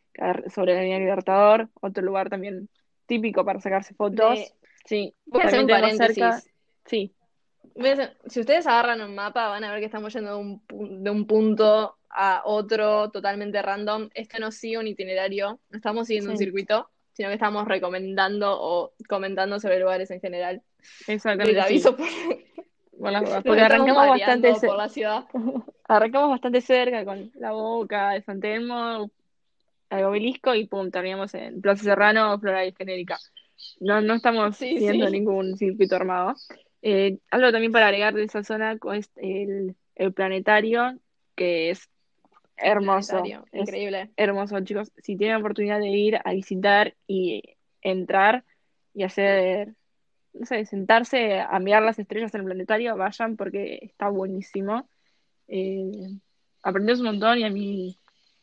sobre 0.54 0.76
la 0.76 0.82
línea 0.82 1.00
Libertador, 1.00 1.70
otro 1.82 2.04
lugar 2.04 2.30
también 2.30 2.70
típico 3.06 3.44
para 3.46 3.60
sacarse 3.60 3.94
fotos. 3.94 4.38
De- 4.40 4.52
Sí, 4.86 5.14
Voy 5.28 5.42
a 5.42 5.46
hacer 5.46 5.60
un 5.60 5.68
también 5.68 5.98
tenemos 5.98 5.98
paréntesis. 6.00 6.44
cerca- 6.44 6.52
Sí, 6.86 7.14
Si 8.28 8.40
ustedes 8.40 8.66
agarran 8.66 9.02
un 9.02 9.14
mapa, 9.14 9.48
van 9.50 9.64
a 9.64 9.72
ver 9.72 9.80
que 9.80 9.86
estamos 9.86 10.12
yendo 10.14 10.36
de 10.36 10.42
un, 10.42 11.04
de 11.04 11.10
un 11.12 11.28
punto 11.28 11.98
a 12.14 12.42
otro 12.46 13.10
totalmente 13.12 13.62
random. 13.62 14.10
Esto 14.14 14.40
no 14.40 14.52
sigue 14.52 14.78
un 14.78 14.88
itinerario, 14.88 15.60
no 15.70 15.78
estamos 15.78 16.08
siguiendo 16.08 16.32
un 16.32 16.38
circuito, 16.38 16.90
sino 17.14 17.30
que 17.30 17.36
estamos 17.36 17.68
recomendando 17.68 18.58
o 18.60 18.94
comentando 19.08 19.60
sobre 19.60 19.80
lugares 19.80 20.12
en 20.12 20.22
general. 20.22 20.62
exactamente. 21.08 21.54
Les 21.54 21.64
aviso 21.64 21.96
por- 21.96 22.08
porque 23.44 23.62
arrancamos 23.62 24.08
bastante, 24.08 24.54
por 24.68 24.78
la 24.78 24.90
ciudad. 24.90 25.26
arrancamos 25.88 26.30
bastante 26.30 26.62
cerca 26.62 27.04
con 27.04 27.32
la 27.36 27.52
boca 27.52 28.12
de 28.12 28.22
San 28.22 28.40
Telmo, 28.40 29.10
el 29.90 30.04
obelisco 30.06 30.56
y 30.56 30.68
pum, 30.68 30.90
terminamos 30.92 31.34
en 31.34 31.62
Plaza 31.62 31.84
Serrano, 31.84 32.40
Floral 32.40 32.74
Genérica. 32.78 33.18
No, 33.80 34.02
no 34.02 34.16
estamos 34.16 34.56
Sí, 34.58 34.74
siguiendo 34.74 35.06
sí. 35.08 35.12
ningún 35.12 35.58
circuito 35.58 35.96
armado. 35.96 36.36
Eh, 36.82 37.20
algo 37.30 37.52
también 37.52 37.72
para 37.72 37.88
agregar 37.88 38.14
de 38.14 38.24
esa 38.24 38.44
zona 38.44 38.78
es 38.96 39.10
el, 39.18 39.76
el 39.96 40.14
planetario, 40.14 40.98
que 41.36 41.70
es 41.72 41.90
hermoso. 42.62 43.24
Increíble. 43.54 44.10
hermoso, 44.18 44.60
chicos. 44.62 44.92
Si 44.98 45.16
tienen 45.18 45.38
oportunidad 45.38 45.80
de 45.80 45.90
ir 45.90 46.20
a 46.24 46.32
visitar 46.34 46.96
y 47.08 47.44
entrar 47.82 48.44
y 48.94 49.04
hacer, 49.04 49.74
no 50.34 50.46
sé, 50.46 50.66
sentarse 50.66 51.40
a 51.40 51.60
mirar 51.60 51.84
las 51.84 52.00
estrellas 52.00 52.34
en 52.36 52.42
el 52.42 52.46
planetario, 52.46 52.96
vayan 52.98 53.36
porque 53.38 53.80
está 53.82 54.10
buenísimo. 54.10 54.88
Eh, 55.48 55.92
aprendes 56.64 57.00
un 57.00 57.06
montón 57.08 57.40
y 57.40 57.44
a 57.44 57.50
mí, 57.50 57.98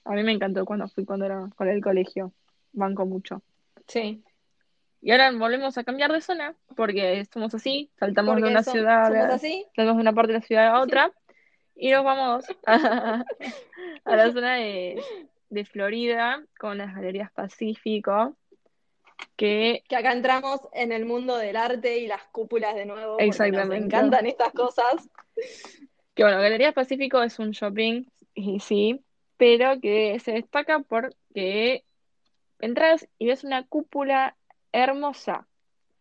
a 0.05 0.13
mí 0.13 0.23
me 0.23 0.33
encantó 0.33 0.65
cuando 0.65 0.89
fui 0.89 1.05
cuando 1.05 1.27
era 1.27 1.49
con 1.57 1.69
el 1.69 1.81
colegio. 1.83 2.33
Banco 2.73 3.07
mucho. 3.07 3.43
Sí. 3.87 4.23
Y 5.01 5.13
ahora 5.13 5.31
volvemos 5.33 5.79
a 5.79 5.85
cambiar 5.85 6.13
de 6.13 6.21
zona 6.21 6.55
porque 6.77 7.25
somos 7.33 7.55
así, 7.55 7.89
saltamos 7.99 8.37
de 8.37 8.49
una 8.51 8.63
son- 8.63 8.73
ciudad, 8.75 9.15
a- 9.15 9.35
así. 9.35 9.65
saltamos 9.77 9.97
de 9.97 10.03
una 10.03 10.13
parte 10.13 10.33
de 10.33 10.39
la 10.41 10.45
ciudad 10.45 10.67
a 10.69 10.81
otra 10.81 11.13
y 11.79 11.91
nos 11.91 12.05
vamos 12.05 12.45
a, 12.67 13.25
a 14.05 14.17
la 14.17 14.33
zona 14.33 14.57
de, 14.57 15.01
de 15.49 15.65
Florida 15.65 16.45
con 16.59 16.79
las 16.79 16.95
Galerías 16.95 17.31
Pacífico, 17.33 18.37
que 19.37 19.83
Que 19.89 19.97
acá 19.97 20.13
entramos 20.13 20.61
en 20.73 20.93
el 20.93 21.05
mundo 21.05 21.37
del 21.37 21.57
arte 21.57 21.99
y 21.99 22.07
las 22.07 22.25
cúpulas 22.25 22.75
de 22.75 22.87
nuevo. 22.87 23.19
Exactamente. 23.19 23.77
Nos 23.77 23.85
encantan 23.87 24.27
estas 24.27 24.53
cosas. 24.53 25.09
Que 26.15 26.25
bueno, 26.25 26.41
Galerías 26.41 26.75
Pacífico 26.75 27.23
es 27.23 27.39
un 27.39 27.53
shopping, 27.53 28.05
y 28.35 28.61
sí, 28.61 29.01
pero 29.37 29.81
que 29.81 30.19
se 30.21 30.33
destaca 30.33 30.81
porque 30.81 31.85
entras 32.59 33.09
y 33.19 33.27
ves 33.27 33.45
una 33.45 33.65
cúpula 33.65 34.37
hermosa. 34.73 35.47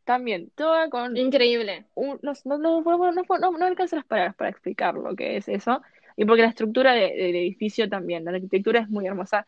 También, 0.07 0.49
toda 0.55 0.89
con 0.89 1.17
Increíble. 1.17 1.83
un- 1.93 2.17
no, 2.21 2.31
no, 2.45 2.57
no, 2.57 3.51
no, 3.51 3.65
alcanzo 3.65 3.97
las 3.97 4.05
palabras 4.05 4.35
para 4.37 4.49
explicar 4.49 4.93
lo 4.95 5.13
que 5.17 5.35
es 5.35 5.49
eso. 5.49 5.81
Y 6.15 6.23
porque 6.23 6.43
la 6.43 6.47
estructura 6.47 6.93
de- 6.93 7.13
del 7.13 7.35
edificio 7.35 7.89
también, 7.89 8.23
la 8.23 8.31
arquitectura 8.31 8.79
es 8.79 8.87
muy 8.89 9.05
hermosa, 9.05 9.47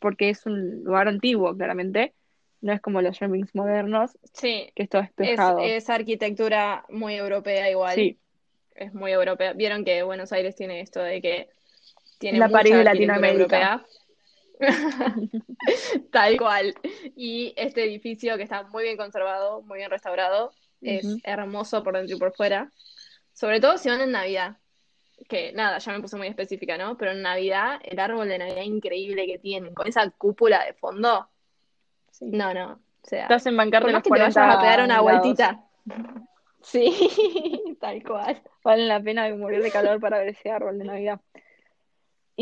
porque 0.00 0.30
es 0.30 0.44
un 0.46 0.82
lugar 0.82 1.06
antiguo, 1.06 1.56
claramente. 1.56 2.12
No 2.60 2.72
es 2.72 2.80
como 2.80 3.00
los 3.02 3.16
shoppings 3.16 3.54
modernos, 3.54 4.18
Sí. 4.34 4.72
que 4.74 4.82
es 4.82 4.88
todo 4.88 5.02
Es, 5.02 5.10
despejado. 5.16 5.60
es 5.60 5.88
arquitectura 5.88 6.84
muy 6.88 7.14
europea 7.14 7.70
igual. 7.70 7.94
Sí, 7.94 8.18
Es 8.74 8.92
muy 8.92 9.12
europea. 9.12 9.52
Vieron 9.52 9.84
que 9.84 10.02
Buenos 10.02 10.32
Aires 10.32 10.56
tiene 10.56 10.80
esto 10.80 11.00
de 11.00 11.20
que 11.22 11.48
tiene 12.18 12.38
La 12.38 12.46
mucha 12.48 12.58
París 12.58 12.74
de 12.74 12.84
Latinoamérica. 12.84 13.42
europea. 13.42 13.86
Tal 16.12 16.36
cual. 16.36 16.74
Y 17.16 17.52
este 17.56 17.84
edificio 17.84 18.36
que 18.36 18.42
está 18.42 18.62
muy 18.64 18.84
bien 18.84 18.96
conservado, 18.96 19.62
muy 19.62 19.78
bien 19.78 19.90
restaurado, 19.90 20.52
es 20.80 21.06
hermoso 21.24 21.82
por 21.82 21.96
dentro 21.96 22.16
y 22.16 22.18
por 22.18 22.34
fuera. 22.34 22.70
Sobre 23.32 23.60
todo 23.60 23.78
si 23.78 23.88
van 23.88 24.00
en 24.00 24.12
Navidad. 24.12 24.56
Que 25.28 25.52
nada, 25.52 25.78
ya 25.78 25.92
me 25.92 26.00
puse 26.00 26.16
muy 26.16 26.28
específica, 26.28 26.78
¿no? 26.78 26.96
Pero 26.96 27.12
en 27.12 27.20
Navidad, 27.20 27.78
el 27.84 27.98
árbol 27.98 28.28
de 28.28 28.38
Navidad 28.38 28.62
increíble 28.62 29.26
que 29.26 29.38
tienen, 29.38 29.74
con 29.74 29.86
esa 29.86 30.08
cúpula 30.10 30.64
de 30.64 30.72
fondo. 30.72 31.28
sí. 32.10 32.26
No, 32.26 32.54
no. 32.54 32.80
O 33.02 33.08
sea, 33.08 33.26
hacen 33.26 33.56
bancarte 33.56 33.86
por 33.86 33.92
más 33.92 33.98
los 33.98 34.02
que 34.02 34.10
te 34.10 34.20
vayas 34.20 34.34
40 34.34 34.58
a 34.58 34.60
pegar 34.60 34.84
una 34.84 35.00
vueltita. 35.00 35.64
Sí, 36.62 37.76
tal 37.80 38.02
cual. 38.02 38.42
Vale 38.62 38.86
la 38.86 39.00
pena 39.00 39.24
de 39.24 39.34
morir 39.34 39.62
de 39.62 39.70
calor 39.70 40.00
para 40.00 40.18
ver 40.18 40.28
ese 40.28 40.50
árbol 40.50 40.78
de 40.78 40.84
Navidad. 40.84 41.20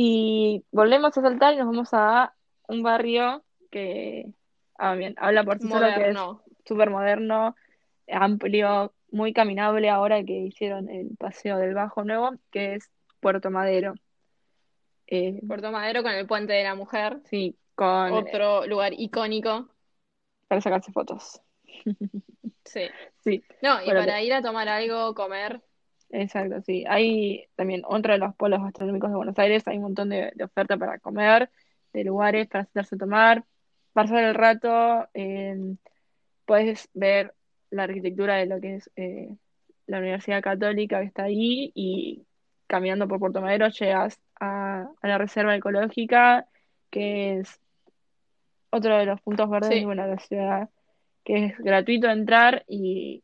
Y 0.00 0.64
volvemos 0.70 1.18
a 1.18 1.22
saltar 1.22 1.54
y 1.54 1.56
nos 1.56 1.66
vamos 1.66 1.88
a 1.90 2.32
un 2.68 2.84
barrio 2.84 3.42
que, 3.68 4.32
ah, 4.76 4.94
bien, 4.94 5.16
habla 5.18 5.42
por 5.42 5.58
sí 5.58 5.68
solo 5.68 5.88
que 5.92 6.10
es 6.10 6.16
súper 6.64 6.88
moderno, 6.88 7.56
amplio, 8.06 8.94
muy 9.10 9.32
caminable 9.32 9.90
ahora 9.90 10.22
que 10.22 10.34
hicieron 10.34 10.88
el 10.88 11.16
paseo 11.18 11.58
del 11.58 11.74
Bajo 11.74 12.04
Nuevo, 12.04 12.30
que 12.52 12.76
es 12.76 12.88
Puerto 13.18 13.50
Madero. 13.50 13.94
Eh, 15.08 15.40
Puerto 15.48 15.72
Madero 15.72 16.04
con 16.04 16.12
el 16.12 16.28
Puente 16.28 16.52
de 16.52 16.62
la 16.62 16.76
Mujer. 16.76 17.18
sí, 17.24 17.58
con 17.74 18.12
Otro 18.12 18.68
lugar 18.68 18.92
icónico. 18.96 19.68
para 20.46 20.60
sacarse 20.60 20.92
fotos. 20.92 21.42
Sí. 22.64 22.82
Sí, 23.24 23.42
No, 23.62 23.82
y 23.82 23.86
para 23.86 24.20
ir 24.20 24.34
a 24.34 24.42
tomar 24.42 24.68
algo, 24.68 25.14
comer. 25.14 25.62
Exacto, 26.10 26.60
sí. 26.62 26.84
Hay 26.88 27.46
también 27.56 27.82
otro 27.86 28.12
de 28.12 28.18
los 28.18 28.34
polos 28.36 28.62
gastronómicos 28.62 29.10
de 29.10 29.16
Buenos 29.16 29.38
Aires, 29.38 29.66
hay 29.66 29.76
un 29.76 29.84
montón 29.84 30.08
de, 30.10 30.32
de 30.34 30.44
oferta 30.44 30.76
para 30.76 30.98
comer, 30.98 31.50
de 31.92 32.04
lugares 32.04 32.48
para 32.48 32.64
sentarse 32.64 32.94
a 32.96 32.98
tomar, 32.98 33.44
pasar 33.92 34.24
el 34.24 34.34
rato, 34.34 35.08
eh, 35.14 35.74
puedes 36.46 36.88
ver 36.94 37.34
la 37.70 37.84
arquitectura 37.84 38.36
de 38.36 38.46
lo 38.46 38.60
que 38.60 38.76
es 38.76 38.90
eh, 38.96 39.36
la 39.86 39.98
Universidad 39.98 40.42
Católica 40.42 41.00
que 41.00 41.06
está 41.06 41.24
ahí 41.24 41.72
y 41.74 42.24
caminando 42.66 43.08
por 43.08 43.18
Puerto 43.18 43.40
Madero 43.40 43.68
llegas 43.68 44.20
a, 44.40 44.88
a 45.00 45.08
la 45.08 45.18
Reserva 45.18 45.56
Ecológica, 45.56 46.46
que 46.90 47.38
es 47.40 47.60
otro 48.70 48.96
de 48.98 49.06
los 49.06 49.20
puntos 49.22 49.48
verdes 49.48 49.70
Sí. 49.70 49.84
de 49.84 49.94
la 49.94 50.18
ciudad, 50.18 50.68
que 51.24 51.46
es 51.46 51.58
gratuito 51.58 52.08
entrar 52.10 52.64
y 52.68 53.22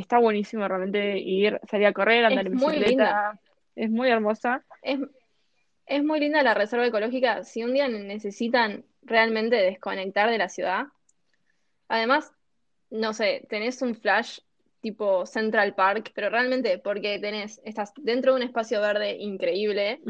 está 0.00 0.18
buenísimo 0.18 0.66
realmente 0.66 1.18
ir, 1.18 1.60
salir 1.68 1.86
a 1.86 1.92
correr, 1.92 2.24
andar 2.24 2.46
Es 2.46 2.52
en 2.52 2.58
muy 2.58 2.74
bicicleta, 2.74 3.38
es 3.74 3.90
muy 3.90 4.08
hermosa. 4.08 4.64
Es, 4.82 4.98
es 5.86 6.04
muy 6.04 6.20
linda 6.20 6.42
la 6.42 6.54
reserva 6.54 6.86
ecológica. 6.86 7.44
Si 7.44 7.64
un 7.64 7.72
día 7.72 7.88
necesitan 7.88 8.84
realmente 9.02 9.56
desconectar 9.56 10.30
de 10.30 10.38
la 10.38 10.48
ciudad, 10.48 10.86
además, 11.88 12.32
no 12.90 13.12
sé, 13.12 13.46
tenés 13.48 13.80
un 13.82 13.94
flash 13.94 14.40
tipo 14.80 15.26
Central 15.26 15.74
Park, 15.74 16.12
pero 16.14 16.30
realmente 16.30 16.78
porque 16.78 17.18
tenés, 17.18 17.60
estás 17.64 17.92
dentro 17.96 18.32
de 18.32 18.42
un 18.42 18.46
espacio 18.46 18.80
verde 18.80 19.16
increíble 19.16 20.00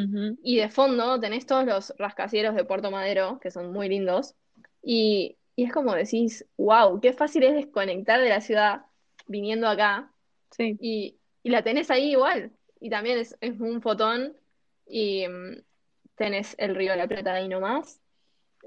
y 0.42 0.58
de 0.58 0.68
fondo 0.68 1.18
tenés 1.18 1.46
todos 1.46 1.64
los 1.64 1.94
rascacielos 1.96 2.54
de 2.54 2.64
Puerto 2.64 2.90
Madero, 2.90 3.38
que 3.40 3.50
son 3.50 3.72
muy 3.72 3.88
lindos, 3.88 4.34
y, 4.82 5.36
y 5.56 5.64
es 5.64 5.72
como 5.72 5.94
decís, 5.94 6.46
wow, 6.58 7.00
qué 7.00 7.12
fácil 7.12 7.44
es 7.44 7.54
desconectar 7.54 8.20
de 8.20 8.28
la 8.28 8.40
ciudad 8.40 8.82
viniendo 9.28 9.68
acá 9.68 10.12
Sí, 10.50 10.76
y, 10.80 11.18
y 11.42 11.50
la 11.50 11.62
tenés 11.62 11.90
ahí 11.90 12.12
igual. 12.12 12.52
Y 12.80 12.90
también 12.90 13.18
es, 13.18 13.36
es 13.40 13.60
un 13.60 13.82
fotón 13.82 14.36
y 14.86 15.26
mm, 15.28 15.62
tenés 16.16 16.54
el 16.58 16.74
río 16.74 16.92
de 16.92 16.98
la 16.98 17.08
Plata 17.08 17.34
ahí 17.34 17.48
nomás. 17.48 18.00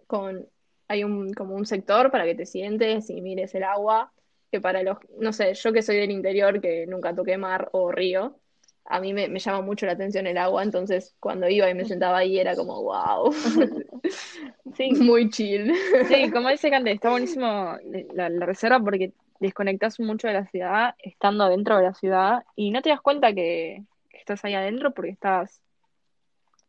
Con, 0.08 0.48
hay 0.88 1.04
un, 1.04 1.34
como 1.34 1.56
un 1.56 1.66
sector 1.66 2.12
para 2.12 2.26
que 2.26 2.36
te 2.36 2.46
sientes 2.46 3.10
y 3.10 3.22
mires 3.22 3.56
el 3.56 3.64
agua. 3.64 4.14
Que 4.52 4.62
para 4.62 4.84
los, 4.84 4.98
no 5.20 5.32
sé, 5.34 5.54
yo 5.54 5.72
que 5.74 5.82
soy 5.82 5.98
del 5.98 6.12
interior, 6.12 6.60
que 6.62 6.86
nunca 6.88 7.16
toqué 7.16 7.38
mar 7.38 7.70
o 7.72 7.92
río, 7.92 8.38
a 8.86 9.00
mí 9.00 9.14
me, 9.14 9.30
me 9.30 9.40
llama 9.40 9.62
mucho 9.62 9.86
la 9.86 9.94
atención 9.94 10.28
el 10.28 10.38
agua. 10.38 10.64
Entonces, 10.64 11.16
cuando 11.20 11.48
iba 11.48 11.70
y 11.70 11.74
me 11.74 11.86
sentaba 11.86 12.18
ahí, 12.20 12.38
era 12.40 12.56
como, 12.56 12.84
wow, 12.84 13.34
sí, 14.76 14.92
muy 15.00 15.30
chill. 15.30 15.74
sí, 16.08 16.30
como 16.32 16.50
dice 16.50 16.70
Cande, 16.70 16.92
está 16.92 17.10
buenísimo 17.10 17.78
la, 18.14 18.30
la 18.30 18.46
reserva 18.46 18.80
porque 18.80 19.14
desconectas 19.42 20.00
mucho 20.00 20.28
de 20.28 20.34
la 20.36 20.46
ciudad 20.48 20.96
estando 21.00 21.50
dentro 21.50 21.76
de 21.78 21.84
la 21.84 21.94
ciudad 21.94 22.44
y 22.56 22.72
no 22.72 22.82
te 22.82 22.90
das 22.90 23.02
cuenta 23.02 23.34
que, 23.34 23.84
que 24.10 24.18
estás 24.18 24.44
ahí 24.46 24.54
adentro 24.54 24.94
porque 24.94 25.12
estás 25.12 25.62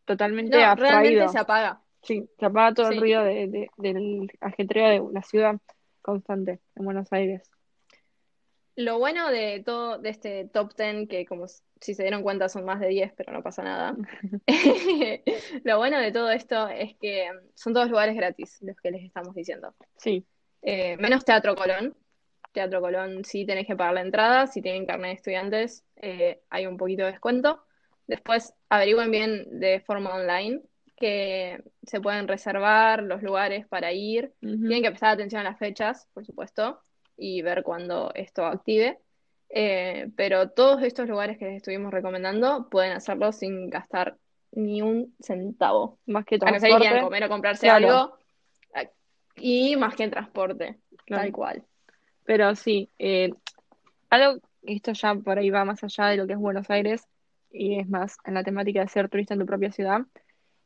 totalmente 0.04 0.56
No, 0.56 0.74
realmente 0.74 1.20
abstraído. 1.20 1.28
se 1.28 1.38
apaga. 1.38 1.80
Sí, 2.02 2.28
se 2.38 2.46
apaga 2.46 2.74
todo 2.74 2.88
el 2.90 2.98
ruido 2.98 3.22
de, 3.22 3.46
de- 3.46 3.70
del 3.76 4.28
ajetreo 4.40 4.88
de 4.88 5.12
la 5.12 5.22
ciudad 5.22 5.56
constante 6.02 6.60
en 6.74 6.84
Buenos 6.84 7.12
Aires. 7.12 7.48
Lo 8.74 8.98
bueno 8.98 9.30
de 9.30 9.62
todo, 9.64 9.98
de 9.98 10.08
este 10.08 10.46
top 10.48 10.72
10, 10.74 11.06
que 11.08 11.26
como 11.26 11.46
si 11.46 11.94
se 11.94 12.02
dieron 12.02 12.22
cuenta 12.22 12.48
son 12.48 12.64
más 12.64 12.80
de 12.80 12.88
10, 12.88 13.12
pero 13.16 13.32
no 13.32 13.42
pasa 13.42 13.62
nada. 13.62 13.94
Lo 15.64 15.76
bueno 15.76 15.98
de 15.98 16.10
todo 16.10 16.30
esto 16.30 16.68
es 16.68 16.96
que 16.96 17.30
mm, 17.30 17.48
son 17.54 17.74
todos 17.74 17.90
lugares 17.90 18.16
gratis, 18.16 18.58
los 18.62 18.76
que 18.80 18.90
les 18.90 19.04
estamos 19.04 19.34
diciendo. 19.34 19.74
Sí, 19.98 20.24
Eh, 20.62 20.96
menos 20.96 21.24
Teatro 21.24 21.54
Colón. 21.54 21.94
Teatro 22.52 22.80
Colón 22.80 23.24
sí 23.24 23.44
tenés 23.46 23.66
que 23.66 23.76
pagar 23.76 23.94
la 23.94 24.00
entrada, 24.02 24.46
si 24.46 24.60
tienen 24.62 24.86
carnet 24.86 25.10
de 25.10 25.14
estudiantes, 25.16 25.84
eh, 25.96 26.40
hay 26.50 26.66
un 26.66 26.76
poquito 26.76 27.04
de 27.04 27.12
descuento. 27.12 27.62
Después 28.06 28.54
averigüen 28.68 29.10
bien 29.10 29.60
de 29.60 29.80
forma 29.80 30.14
online 30.14 30.60
que 30.96 31.62
se 31.82 32.00
pueden 32.00 32.28
reservar 32.28 33.02
los 33.02 33.22
lugares 33.22 33.66
para 33.66 33.92
ir. 33.92 34.32
Tienen 34.40 34.82
que 34.82 34.90
prestar 34.90 35.10
atención 35.14 35.40
a 35.40 35.44
las 35.50 35.58
fechas, 35.58 36.06
por 36.12 36.24
supuesto, 36.24 36.80
y 37.16 37.42
ver 37.42 37.62
cuándo 37.62 38.12
esto 38.14 38.44
active. 38.44 38.98
Eh, 39.48 40.08
pero 40.16 40.50
todos 40.50 40.82
estos 40.82 41.08
lugares 41.08 41.38
que 41.38 41.46
les 41.46 41.56
estuvimos 41.56 41.92
recomendando 41.92 42.68
pueden 42.70 42.92
hacerlo 42.92 43.32
sin 43.32 43.68
gastar 43.68 44.16
ni 44.52 44.80
un 44.82 45.14
centavo. 45.20 45.98
Más 46.06 46.24
que 46.24 46.36
A 46.36 46.50
no 46.50 46.60
ser 46.60 46.70
que 46.70 46.76
transporte. 46.76 47.00
comer 47.00 47.24
o 47.24 47.28
comprarse 47.28 47.66
Claro. 47.66 47.88
algo. 47.88 48.18
eh, 48.74 48.90
Y 49.36 49.76
más 49.76 49.94
que 49.94 50.04
en 50.04 50.10
transporte, 50.10 50.78
Claro. 51.06 51.22
tal 51.22 51.32
cual. 51.32 51.64
Pero 52.24 52.54
sí, 52.54 52.90
eh, 52.98 53.30
algo, 54.10 54.40
esto 54.62 54.92
ya 54.92 55.14
por 55.14 55.38
ahí 55.38 55.50
va 55.50 55.64
más 55.64 55.82
allá 55.84 56.06
de 56.06 56.16
lo 56.16 56.26
que 56.26 56.34
es 56.34 56.38
Buenos 56.38 56.70
Aires 56.70 57.06
y 57.50 57.78
es 57.78 57.88
más 57.88 58.16
en 58.24 58.34
la 58.34 58.44
temática 58.44 58.80
de 58.80 58.88
ser 58.88 59.08
turista 59.08 59.34
en 59.34 59.40
tu 59.40 59.46
propia 59.46 59.72
ciudad. 59.72 60.02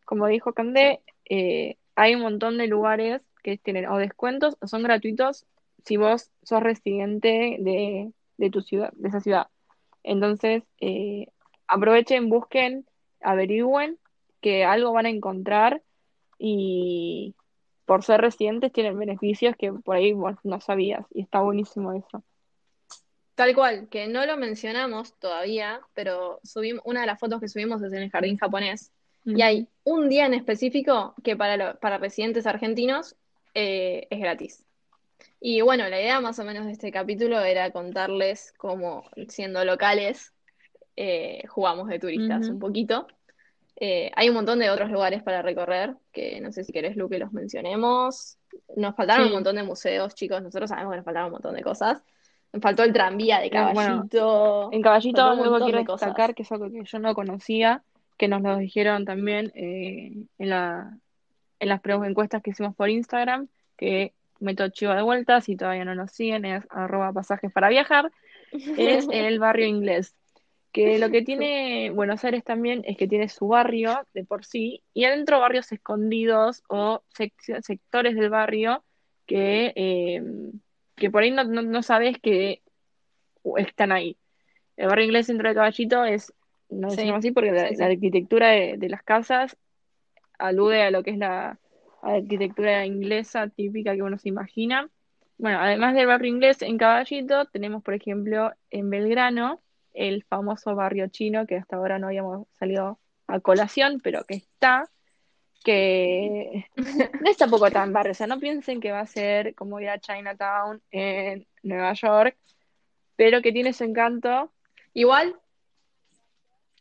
Como 0.05 0.27
dijo 0.27 0.53
Candé, 0.53 1.01
eh, 1.29 1.77
hay 1.95 2.15
un 2.15 2.23
montón 2.23 2.59
de 2.59 2.67
lugares 2.67 3.23
que 3.43 3.59
tienen 3.59 3.87
o 3.87 3.99
descuentos 3.99 4.57
o 4.61 4.67
son 4.67 4.83
gratuitos 4.83 5.47
si 5.85 5.97
vos 5.97 6.31
sos 6.43 6.63
residente 6.63 7.57
de, 7.61 8.13
de 8.39 8.51
tu 8.51 8.61
ciudad, 8.61 8.93
de 8.95 9.09
esa 9.09 9.21
ciudad. 9.21 9.49
Entonces, 10.03 10.63
eh, 10.81 11.29
aprovechen, 11.67 12.29
busquen, 12.29 12.87
averigüen 13.21 13.99
que 14.41 14.65
algo 14.65 14.93
van 14.93 15.07
a 15.07 15.11
encontrar 15.11 15.83
y 16.39 17.35
por 17.87 18.03
ser 18.05 18.21
residentes 18.21 18.73
tienen 18.73 18.99
beneficios 18.99 19.57
que 19.57 19.73
por 19.73 19.97
ahí 19.97 20.13
vos 20.13 20.35
no 20.45 20.61
sabías 20.61 21.07
y 21.15 21.23
está 21.23 21.41
buenísimo 21.41 21.93
eso. 21.93 22.23
Tal 23.35 23.55
cual, 23.55 23.89
que 23.89 24.09
no 24.09 24.25
lo 24.27 24.37
mencionamos 24.37 25.15
todavía, 25.19 25.81
pero 25.95 26.41
subimos, 26.43 26.83
una 26.87 27.03
de 27.03 27.07
las 27.07 27.21
fotos 27.21 27.41
que 27.41 27.49
subimos 27.49 27.83
es 27.83 27.93
en 27.93 28.03
el 28.03 28.11
jardín 28.11 28.39
japonés. 28.39 28.93
Y 29.25 29.43
hay 29.43 29.69
un 29.85 30.09
día 30.09 30.27
en 30.27 30.35
específico 30.35 31.15
que 31.25 31.37
para, 31.37 31.57
lo- 31.57 31.79
para 31.81 31.99
residentes 31.99 32.47
argentinos 32.47 33.17
eh, 33.55 34.07
es 34.11 34.21
gratis. 34.21 34.65
Y 35.41 35.61
bueno, 35.61 35.89
la 35.89 36.01
idea 36.01 36.21
más 36.21 36.39
o 36.39 36.45
menos 36.45 36.67
de 36.67 36.73
este 36.73 36.91
capítulo 36.91 37.41
era 37.41 37.71
contarles 37.73 38.53
cómo, 38.57 39.05
siendo 39.29 39.65
locales, 39.65 40.33
eh, 40.97 41.43
jugamos 41.49 41.89
de 41.89 41.99
turistas 41.99 42.49
un 42.49 42.59
poquito. 42.59 43.07
Eh, 43.79 44.11
hay 44.17 44.29
un 44.31 44.35
montón 44.35 44.59
de 44.59 44.71
otros 44.71 44.91
lugares 44.91 45.23
para 45.23 45.43
recorrer, 45.43 45.95
que 46.13 46.41
no 46.41 46.51
sé 46.51 46.65
si 46.65 46.73
querés, 46.73 46.97
Lu, 46.97 47.09
que 47.09 47.19
los 47.19 47.33
mencionemos. 47.33 48.39
Nos 48.75 48.95
faltaron 48.97 49.25
Sí. 49.25 49.29
un 49.29 49.35
montón 49.35 49.57
de 49.57 49.63
museos, 49.65 50.15
chicos. 50.15 50.43
Nosotros 50.43 50.71
sabemos 50.71 50.93
que 50.93 50.97
nos 50.97 51.05
faltaron 51.05 51.27
un 51.27 51.33
montón 51.33 51.55
de 51.55 51.63
cosas. 51.63 52.03
Nos 52.53 52.63
faltó 52.63 52.85
el 52.85 52.93
tranvía 52.93 53.39
de 53.41 53.47
Eh, 53.47 53.51
bueno, 53.51 53.73
caballito. 53.75 54.71
En 54.73 54.83
Caballito 54.83 55.37
montón 55.37 55.63
quiero 55.65 55.79
de 55.79 55.85
cosas. 55.85 56.09
destacar 56.09 56.35
que 56.35 56.43
es 56.43 56.53
algo 56.53 56.71
que 56.71 56.85
yo 56.85 56.99
no 56.99 57.15
conocía, 57.15 57.83
que 58.17 58.29
nos 58.29 58.41
lo 58.41 58.57
dijeron 58.57 59.05
también 59.05 59.53
eh, 59.55 60.25
en 60.39 60.49
la, 60.49 60.97
en 61.61 61.69
las 61.69 61.81
encuestas 61.85 62.43
que 62.43 62.51
hicimos 62.51 62.75
por 62.75 62.89
Instagram, 62.89 63.49
que 63.77 64.15
meto 64.41 64.69
chivo 64.69 64.95
de 64.95 65.03
vuelta, 65.03 65.41
si 65.43 65.57
todavía 65.57 65.85
no 65.85 65.95
nos 65.95 66.13
siguen, 66.13 66.47
es 66.47 66.65
arroba 66.71 67.13
pasajes 67.13 67.53
para 67.53 67.69
viajar, 67.69 68.11
es 68.53 69.07
el 69.13 69.39
barrio 69.39 69.67
inglés. 69.67 70.15
Que 70.77 70.99
lo 70.99 71.11
que 71.11 71.23
tiene 71.23 71.91
Buenos 71.91 72.23
Aires 72.25 72.45
también 72.45 72.83
es 72.87 72.99
que 72.99 73.09
tiene 73.09 73.31
su 73.31 73.49
barrio 73.49 74.07
de 74.13 74.25
por 74.25 74.45
sí, 74.45 74.83
y 74.93 75.05
adentro 75.05 75.41
barrios 75.41 75.73
escondidos 75.73 76.63
o 76.69 77.03
sec- 77.17 77.63
sectores 77.63 78.15
del 78.15 78.29
barrio 78.29 78.85
que, 79.27 79.73
eh, 79.75 80.23
que 80.95 81.11
por 81.11 81.23
ahí 81.23 81.31
no, 81.31 81.45
no, 81.45 81.63
no 81.63 81.83
sabes 81.83 82.19
que 82.21 82.63
están 83.57 83.91
ahí. 83.91 84.19
El 84.77 84.89
barrio 84.89 85.07
inglés 85.07 85.29
dentro 85.29 85.49
de 85.49 85.55
Caballito 85.55 86.05
es, 86.05 86.35
no 86.69 86.91
Sí, 86.91 86.97
decimos 86.97 87.19
así 87.21 87.31
porque 87.31 87.53
la, 87.53 87.87
arquitectura 87.87 88.49
de, 88.49 88.77
de 88.77 88.89
las 88.91 89.03
casas 89.03 89.57
alude 90.39 90.83
a 90.83 90.91
lo 90.91 91.03
que 91.03 91.13
es 91.13 91.19
la 91.19 91.59
arquitectura 92.03 92.85
inglesa 92.85 93.49
típica 93.49 93.95
que 93.95 94.03
uno 94.03 94.19
se 94.19 94.29
imagina. 94.29 94.91
Bueno, 95.39 95.59
además 95.59 95.95
del 95.95 96.07
barrio 96.07 96.29
inglés 96.29 96.61
en 96.61 96.77
Caballito, 96.77 97.47
tenemos 97.47 97.83
por 97.83 97.95
ejemplo 97.95 98.53
en 98.71 98.91
Belgrano 98.91 99.63
el 99.97 100.25
famoso 100.25 100.75
barrio 100.75 101.09
chino 101.09 101.47
que 101.47 101.57
hasta 101.57 101.77
ahora 101.77 101.99
no 101.99 102.09
habíamos 102.09 102.47
salido 102.59 103.01
a 103.27 103.41
colación, 103.41 104.01
pero 104.03 104.25
que 104.25 104.35
está, 104.35 104.89
que 105.65 106.67
no 106.77 107.31
es 107.31 107.37
tampoco 107.37 107.71
tan 107.71 107.93
barrio, 107.93 108.13
o 108.13 108.15
sea, 108.15 108.27
no 108.27 108.39
piensen 108.39 108.81
que 108.81 108.93
va 108.93 109.01
a 109.01 109.07
ser 109.07 109.55
como 109.55 109.81
ir 109.81 109.89
a 109.89 109.99
Chinatown 109.99 110.81
en 110.91 111.47
Nueva 111.63 111.93
York, 111.95 112.37
pero 113.17 113.43
que 113.43 113.53
tiene 113.53 113.73
su 113.73 113.85
encanto. 113.85 114.53
Igual 114.95 115.35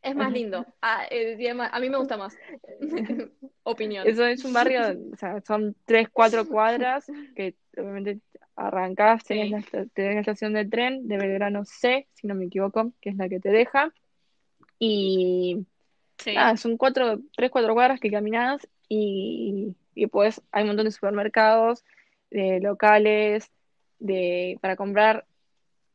es 0.05 0.15
más 0.15 0.31
lindo. 0.31 0.63
Ah, 0.83 1.07
eh, 1.09 1.35
a 1.71 1.79
mí 1.79 1.89
me 1.89 1.97
gusta 1.97 2.15
más. 2.15 2.37
Opinión. 3.63 4.07
Eso 4.07 4.23
es 4.25 4.45
un 4.45 4.53
barrio, 4.53 4.81
o 5.11 5.15
sea, 5.15 5.41
son 5.41 5.75
tres, 5.85 6.09
cuatro 6.09 6.47
cuadras 6.47 7.07
que 7.35 7.55
obviamente 7.75 8.19
arrancás, 8.55 9.23
tenés, 9.23 9.45
Sí. 9.45 9.51
la, 9.51 9.59
esta- 9.59 9.85
tenés 9.93 10.15
la 10.15 10.19
estación 10.21 10.53
de 10.53 10.65
tren 10.65 11.07
de 11.07 11.17
Belgrano 11.17 11.65
C, 11.65 12.07
si 12.13 12.27
no 12.27 12.35
me 12.35 12.45
equivoco, 12.45 12.91
que 13.01 13.09
es 13.09 13.15
la 13.17 13.27
que 13.29 13.39
te 13.39 13.49
deja. 13.49 13.93
Y 14.79 15.65
Sí. 16.17 16.33
nada, 16.33 16.57
son 16.57 16.77
cuatro, 16.77 17.19
tres, 17.35 17.51
cuatro 17.51 17.73
cuadras 17.73 17.99
que 17.99 18.11
caminás 18.11 18.67
y, 18.87 19.75
y 19.93 20.07
pues 20.07 20.41
hay 20.51 20.63
un 20.63 20.67
montón 20.69 20.85
de 20.85 20.91
supermercados, 20.91 21.83
de 22.31 22.59
locales, 22.61 23.51
de, 23.99 24.57
para 24.61 24.75
comprar 24.75 25.25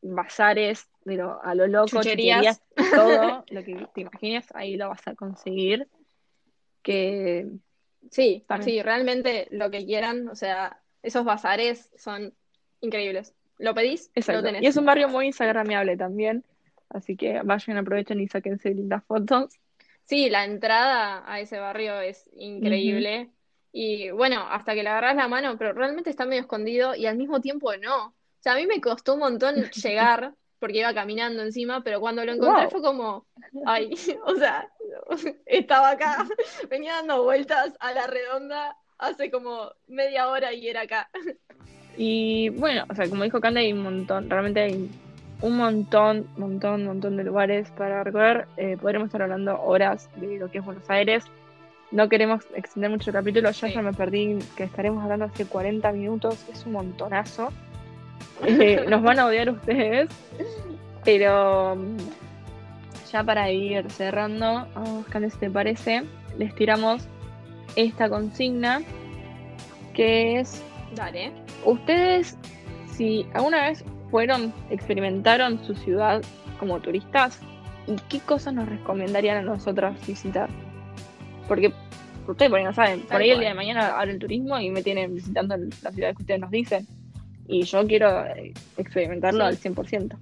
bazares, 0.01 0.87
de 1.05 1.15
lo- 1.17 1.41
a 1.43 1.55
lo 1.55 1.67
loco, 1.67 1.87
Chucherías. 1.87 2.61
chucherías, 2.75 2.93
todo 2.95 3.45
lo 3.49 3.63
que 3.63 3.87
te 3.93 4.01
imagines, 4.01 4.47
ahí 4.53 4.75
lo 4.77 4.89
vas 4.89 5.07
a 5.07 5.15
conseguir. 5.15 5.87
Que 6.83 7.47
Sí, 8.09 8.43
sí, 8.61 8.81
realmente 8.81 9.47
lo 9.51 9.69
que 9.69 9.85
quieran, 9.85 10.27
o 10.27 10.35
sea, 10.35 10.81
esos 11.03 11.23
bazares 11.23 11.91
son 11.95 12.33
increíbles. 12.81 13.33
Lo 13.57 13.73
pedís, 13.73 14.07
lo 14.07 14.19
Exacto. 14.19 14.43
tenés. 14.43 14.63
Y 14.63 14.67
es 14.67 14.77
un 14.77 14.85
barrio 14.85 15.07
muy 15.07 15.27
instagramiable 15.27 15.95
también, 15.95 16.43
así 16.89 17.15
que 17.15 17.41
vayan, 17.43 17.77
aprovechen 17.77 18.19
y 18.19 18.27
sáquense 18.27 18.73
lindas 18.73 19.03
fotos. 19.05 19.53
Sí, 20.05 20.29
la 20.29 20.43
entrada 20.43 21.23
a 21.31 21.39
ese 21.39 21.59
barrio 21.59 21.99
es 22.01 22.29
increíble. 22.35 23.29
Y 23.71 24.09
bueno, 24.11 24.45
hasta 24.49 24.73
que 24.73 24.83
le 24.83 24.89
agarrás 24.89 25.15
la 25.15 25.27
mano, 25.27 25.57
pero 25.57 25.73
realmente 25.73 26.09
está 26.09 26.25
medio 26.25 26.41
escondido 26.41 26.95
y 26.95 27.05
al 27.05 27.15
mismo 27.17 27.39
tiempo 27.39 27.75
no. 27.77 28.07
O 28.07 28.13
sea, 28.39 28.53
a 28.53 28.55
mí 28.55 28.67
me 28.67 28.81
costó 28.81 29.13
un 29.13 29.19
montón 29.21 29.55
llegar 29.71 30.33
porque 30.59 30.79
iba 30.79 30.93
caminando 30.93 31.41
encima, 31.43 31.83
pero 31.83 31.99
cuando 31.99 32.25
lo 32.25 32.33
encontré 32.33 32.63
Wow. 32.63 32.71
fue 32.71 32.81
como, 32.81 33.25
ay, 33.65 33.91
o 34.25 34.35
sea, 34.35 34.69
estaba 35.45 35.91
acá, 35.91 36.27
venía 36.69 36.95
dando 36.95 37.23
vueltas 37.23 37.73
a 37.79 37.93
la 37.93 38.07
redonda 38.07 38.75
hace 38.97 39.31
como 39.31 39.71
media 39.87 40.27
hora 40.29 40.53
y 40.53 40.67
era 40.67 40.81
acá. 40.81 41.09
Y 41.97 42.49
bueno, 42.49 42.85
o 42.89 42.95
sea, 42.95 43.09
como 43.09 43.23
dijo 43.23 43.39
Cande, 43.41 43.61
hay 43.61 43.73
un 43.73 43.83
montón, 43.83 44.29
realmente 44.29 44.61
hay 44.61 44.89
un 45.41 45.57
montón, 45.57 46.27
montón, 46.37 46.85
montón 46.85 47.17
de 47.17 47.23
lugares 47.23 47.69
para 47.71 48.03
recorrer. 48.03 48.47
Eh, 48.57 48.77
podremos 48.79 49.07
estar 49.07 49.21
hablando 49.21 49.61
horas 49.61 50.09
de 50.15 50.37
lo 50.37 50.49
que 50.49 50.59
es 50.59 50.65
Buenos 50.65 50.89
Aires. 50.89 51.25
No 51.91 52.07
queremos 52.07 52.45
extender 52.55 52.89
mucho 52.89 53.09
el 53.09 53.15
capítulo, 53.15 53.51
Sí. 53.51 53.71
ya 53.73 53.81
me 53.81 53.91
perdí, 53.91 54.39
que 54.55 54.63
estaremos 54.63 55.03
hablando 55.03 55.25
hace 55.25 55.45
40 55.45 55.91
minutos, 55.91 56.45
es 56.51 56.65
un 56.65 56.73
montonazo. 56.73 57.49
Eh, 58.45 58.85
nos 58.87 59.03
van 59.03 59.19
a 59.19 59.25
odiar 59.25 59.49
ustedes, 59.49 60.09
pero 61.03 61.75
mm, 61.75 61.97
ya 63.11 63.23
para 63.23 63.51
ir 63.51 63.89
cerrando, 63.91 64.67
oh, 64.75 65.03
Cande, 65.09 65.29
si 65.29 65.37
te 65.37 65.49
parece, 65.49 66.03
les 66.37 66.53
tiramos 66.55 67.07
esta 67.75 68.09
consigna, 68.09 68.81
que 69.93 70.39
es 70.39 70.63
Dale. 70.95 71.31
¿Ustedes, 71.65 72.37
si 72.93 73.25
alguna 73.33 73.69
vez 73.69 73.83
fueron, 74.09 74.53
experimentaron 74.69 75.63
su 75.63 75.75
ciudad 75.75 76.21
como 76.59 76.79
turistas, 76.79 77.39
y 77.87 77.95
qué 78.09 78.19
cosas 78.19 78.53
nos 78.53 78.69
recomendarían 78.69 79.37
a 79.37 79.41
nosotras 79.41 79.95
visitar? 80.05 80.49
Porque 81.47 81.73
ustedes 82.27 82.49
por 82.49 82.59
ahí 82.59 82.65
no 82.65 82.73
saben, 82.73 83.01
por 83.01 83.21
ahí 83.21 83.31
el 83.31 83.39
día 83.39 83.49
de 83.49 83.55
mañana 83.55 83.99
abre 83.99 84.11
el 84.11 84.19
turismo 84.19 84.59
y 84.59 84.69
me 84.69 84.83
tienen 84.83 85.15
visitando 85.15 85.55
las 85.57 85.93
ciudades 85.95 86.15
que 86.17 86.23
ustedes 86.23 86.39
nos 86.39 86.51
dicen. 86.51 86.87
Y 87.47 87.63
yo 87.63 87.85
quiero 87.87 88.25
eh, 88.27 88.53
experimentarlo 88.77 89.49
Sí. 89.51 89.67
al 89.67 89.75
100%. 89.75 90.17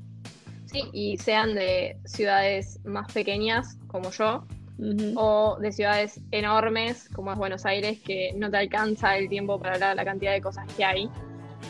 Sí, 0.65 0.83
y 0.93 1.17
sean 1.17 1.55
de 1.55 1.97
ciudades 2.05 2.79
más 2.85 3.11
pequeñas 3.11 3.77
como 3.87 4.11
yo, 4.11 4.45
o 5.15 5.57
de 5.59 5.71
ciudades 5.73 6.21
enormes 6.31 7.09
como 7.09 7.31
es 7.33 7.37
Buenos 7.37 7.65
Aires, 7.65 7.99
que 7.99 8.31
no 8.35 8.49
te 8.49 8.57
alcanza 8.57 9.17
el 9.17 9.27
tiempo 9.27 9.59
para 9.59 9.73
hablar 9.73 9.95
la 9.95 10.05
cantidad 10.05 10.31
de 10.31 10.41
cosas 10.41 10.65
que 10.75 10.85
hay. 10.85 11.09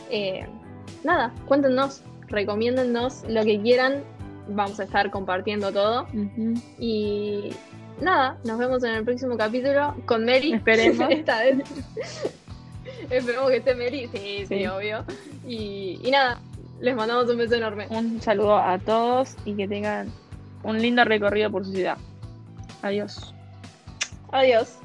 Eh, 0.10 0.46
nada, 1.04 1.34
cuéntenos, 1.48 2.02
recomiéndennos 2.28 3.24
lo 3.28 3.44
que 3.44 3.62
quieran, 3.62 4.04
vamos 4.48 4.80
a 4.80 4.84
estar 4.84 5.10
compartiendo 5.12 5.72
todo. 5.72 6.08
Y 6.80 7.50
nada, 8.02 8.38
nos 8.46 8.58
vemos 8.58 8.84
en 8.84 8.96
el 8.96 9.04
próximo 9.06 9.38
capítulo 9.38 9.96
con 10.06 10.26
Mary. 10.26 10.54
Esperemos. 10.54 11.08
Esta 11.10 11.40
vez. 11.42 11.58
Esperemos 13.10 13.50
que 13.50 13.58
esté 13.58 13.76
Mary, 13.76 14.10
sí, 14.14 14.46
sí, 14.48 14.60
Sí. 14.60 14.68
obvio. 14.68 15.06
Y, 15.48 16.00
y 16.04 16.12
nada, 16.12 16.40
les 16.80 16.96
mandamos 16.96 17.30
un 17.30 17.38
beso 17.38 17.56
enorme. 17.56 17.88
Un 17.90 18.22
saludo 18.22 18.58
a 18.58 18.78
todos 18.80 19.36
y 19.46 19.54
que 19.54 19.68
tengan 19.68 20.12
un 20.64 20.82
lindo 20.82 21.04
recorrido 21.04 21.50
por 21.52 21.66
su 21.66 21.72
ciudad. 21.74 21.98
Adiós. 22.82 23.34
Adiós. 24.32 24.79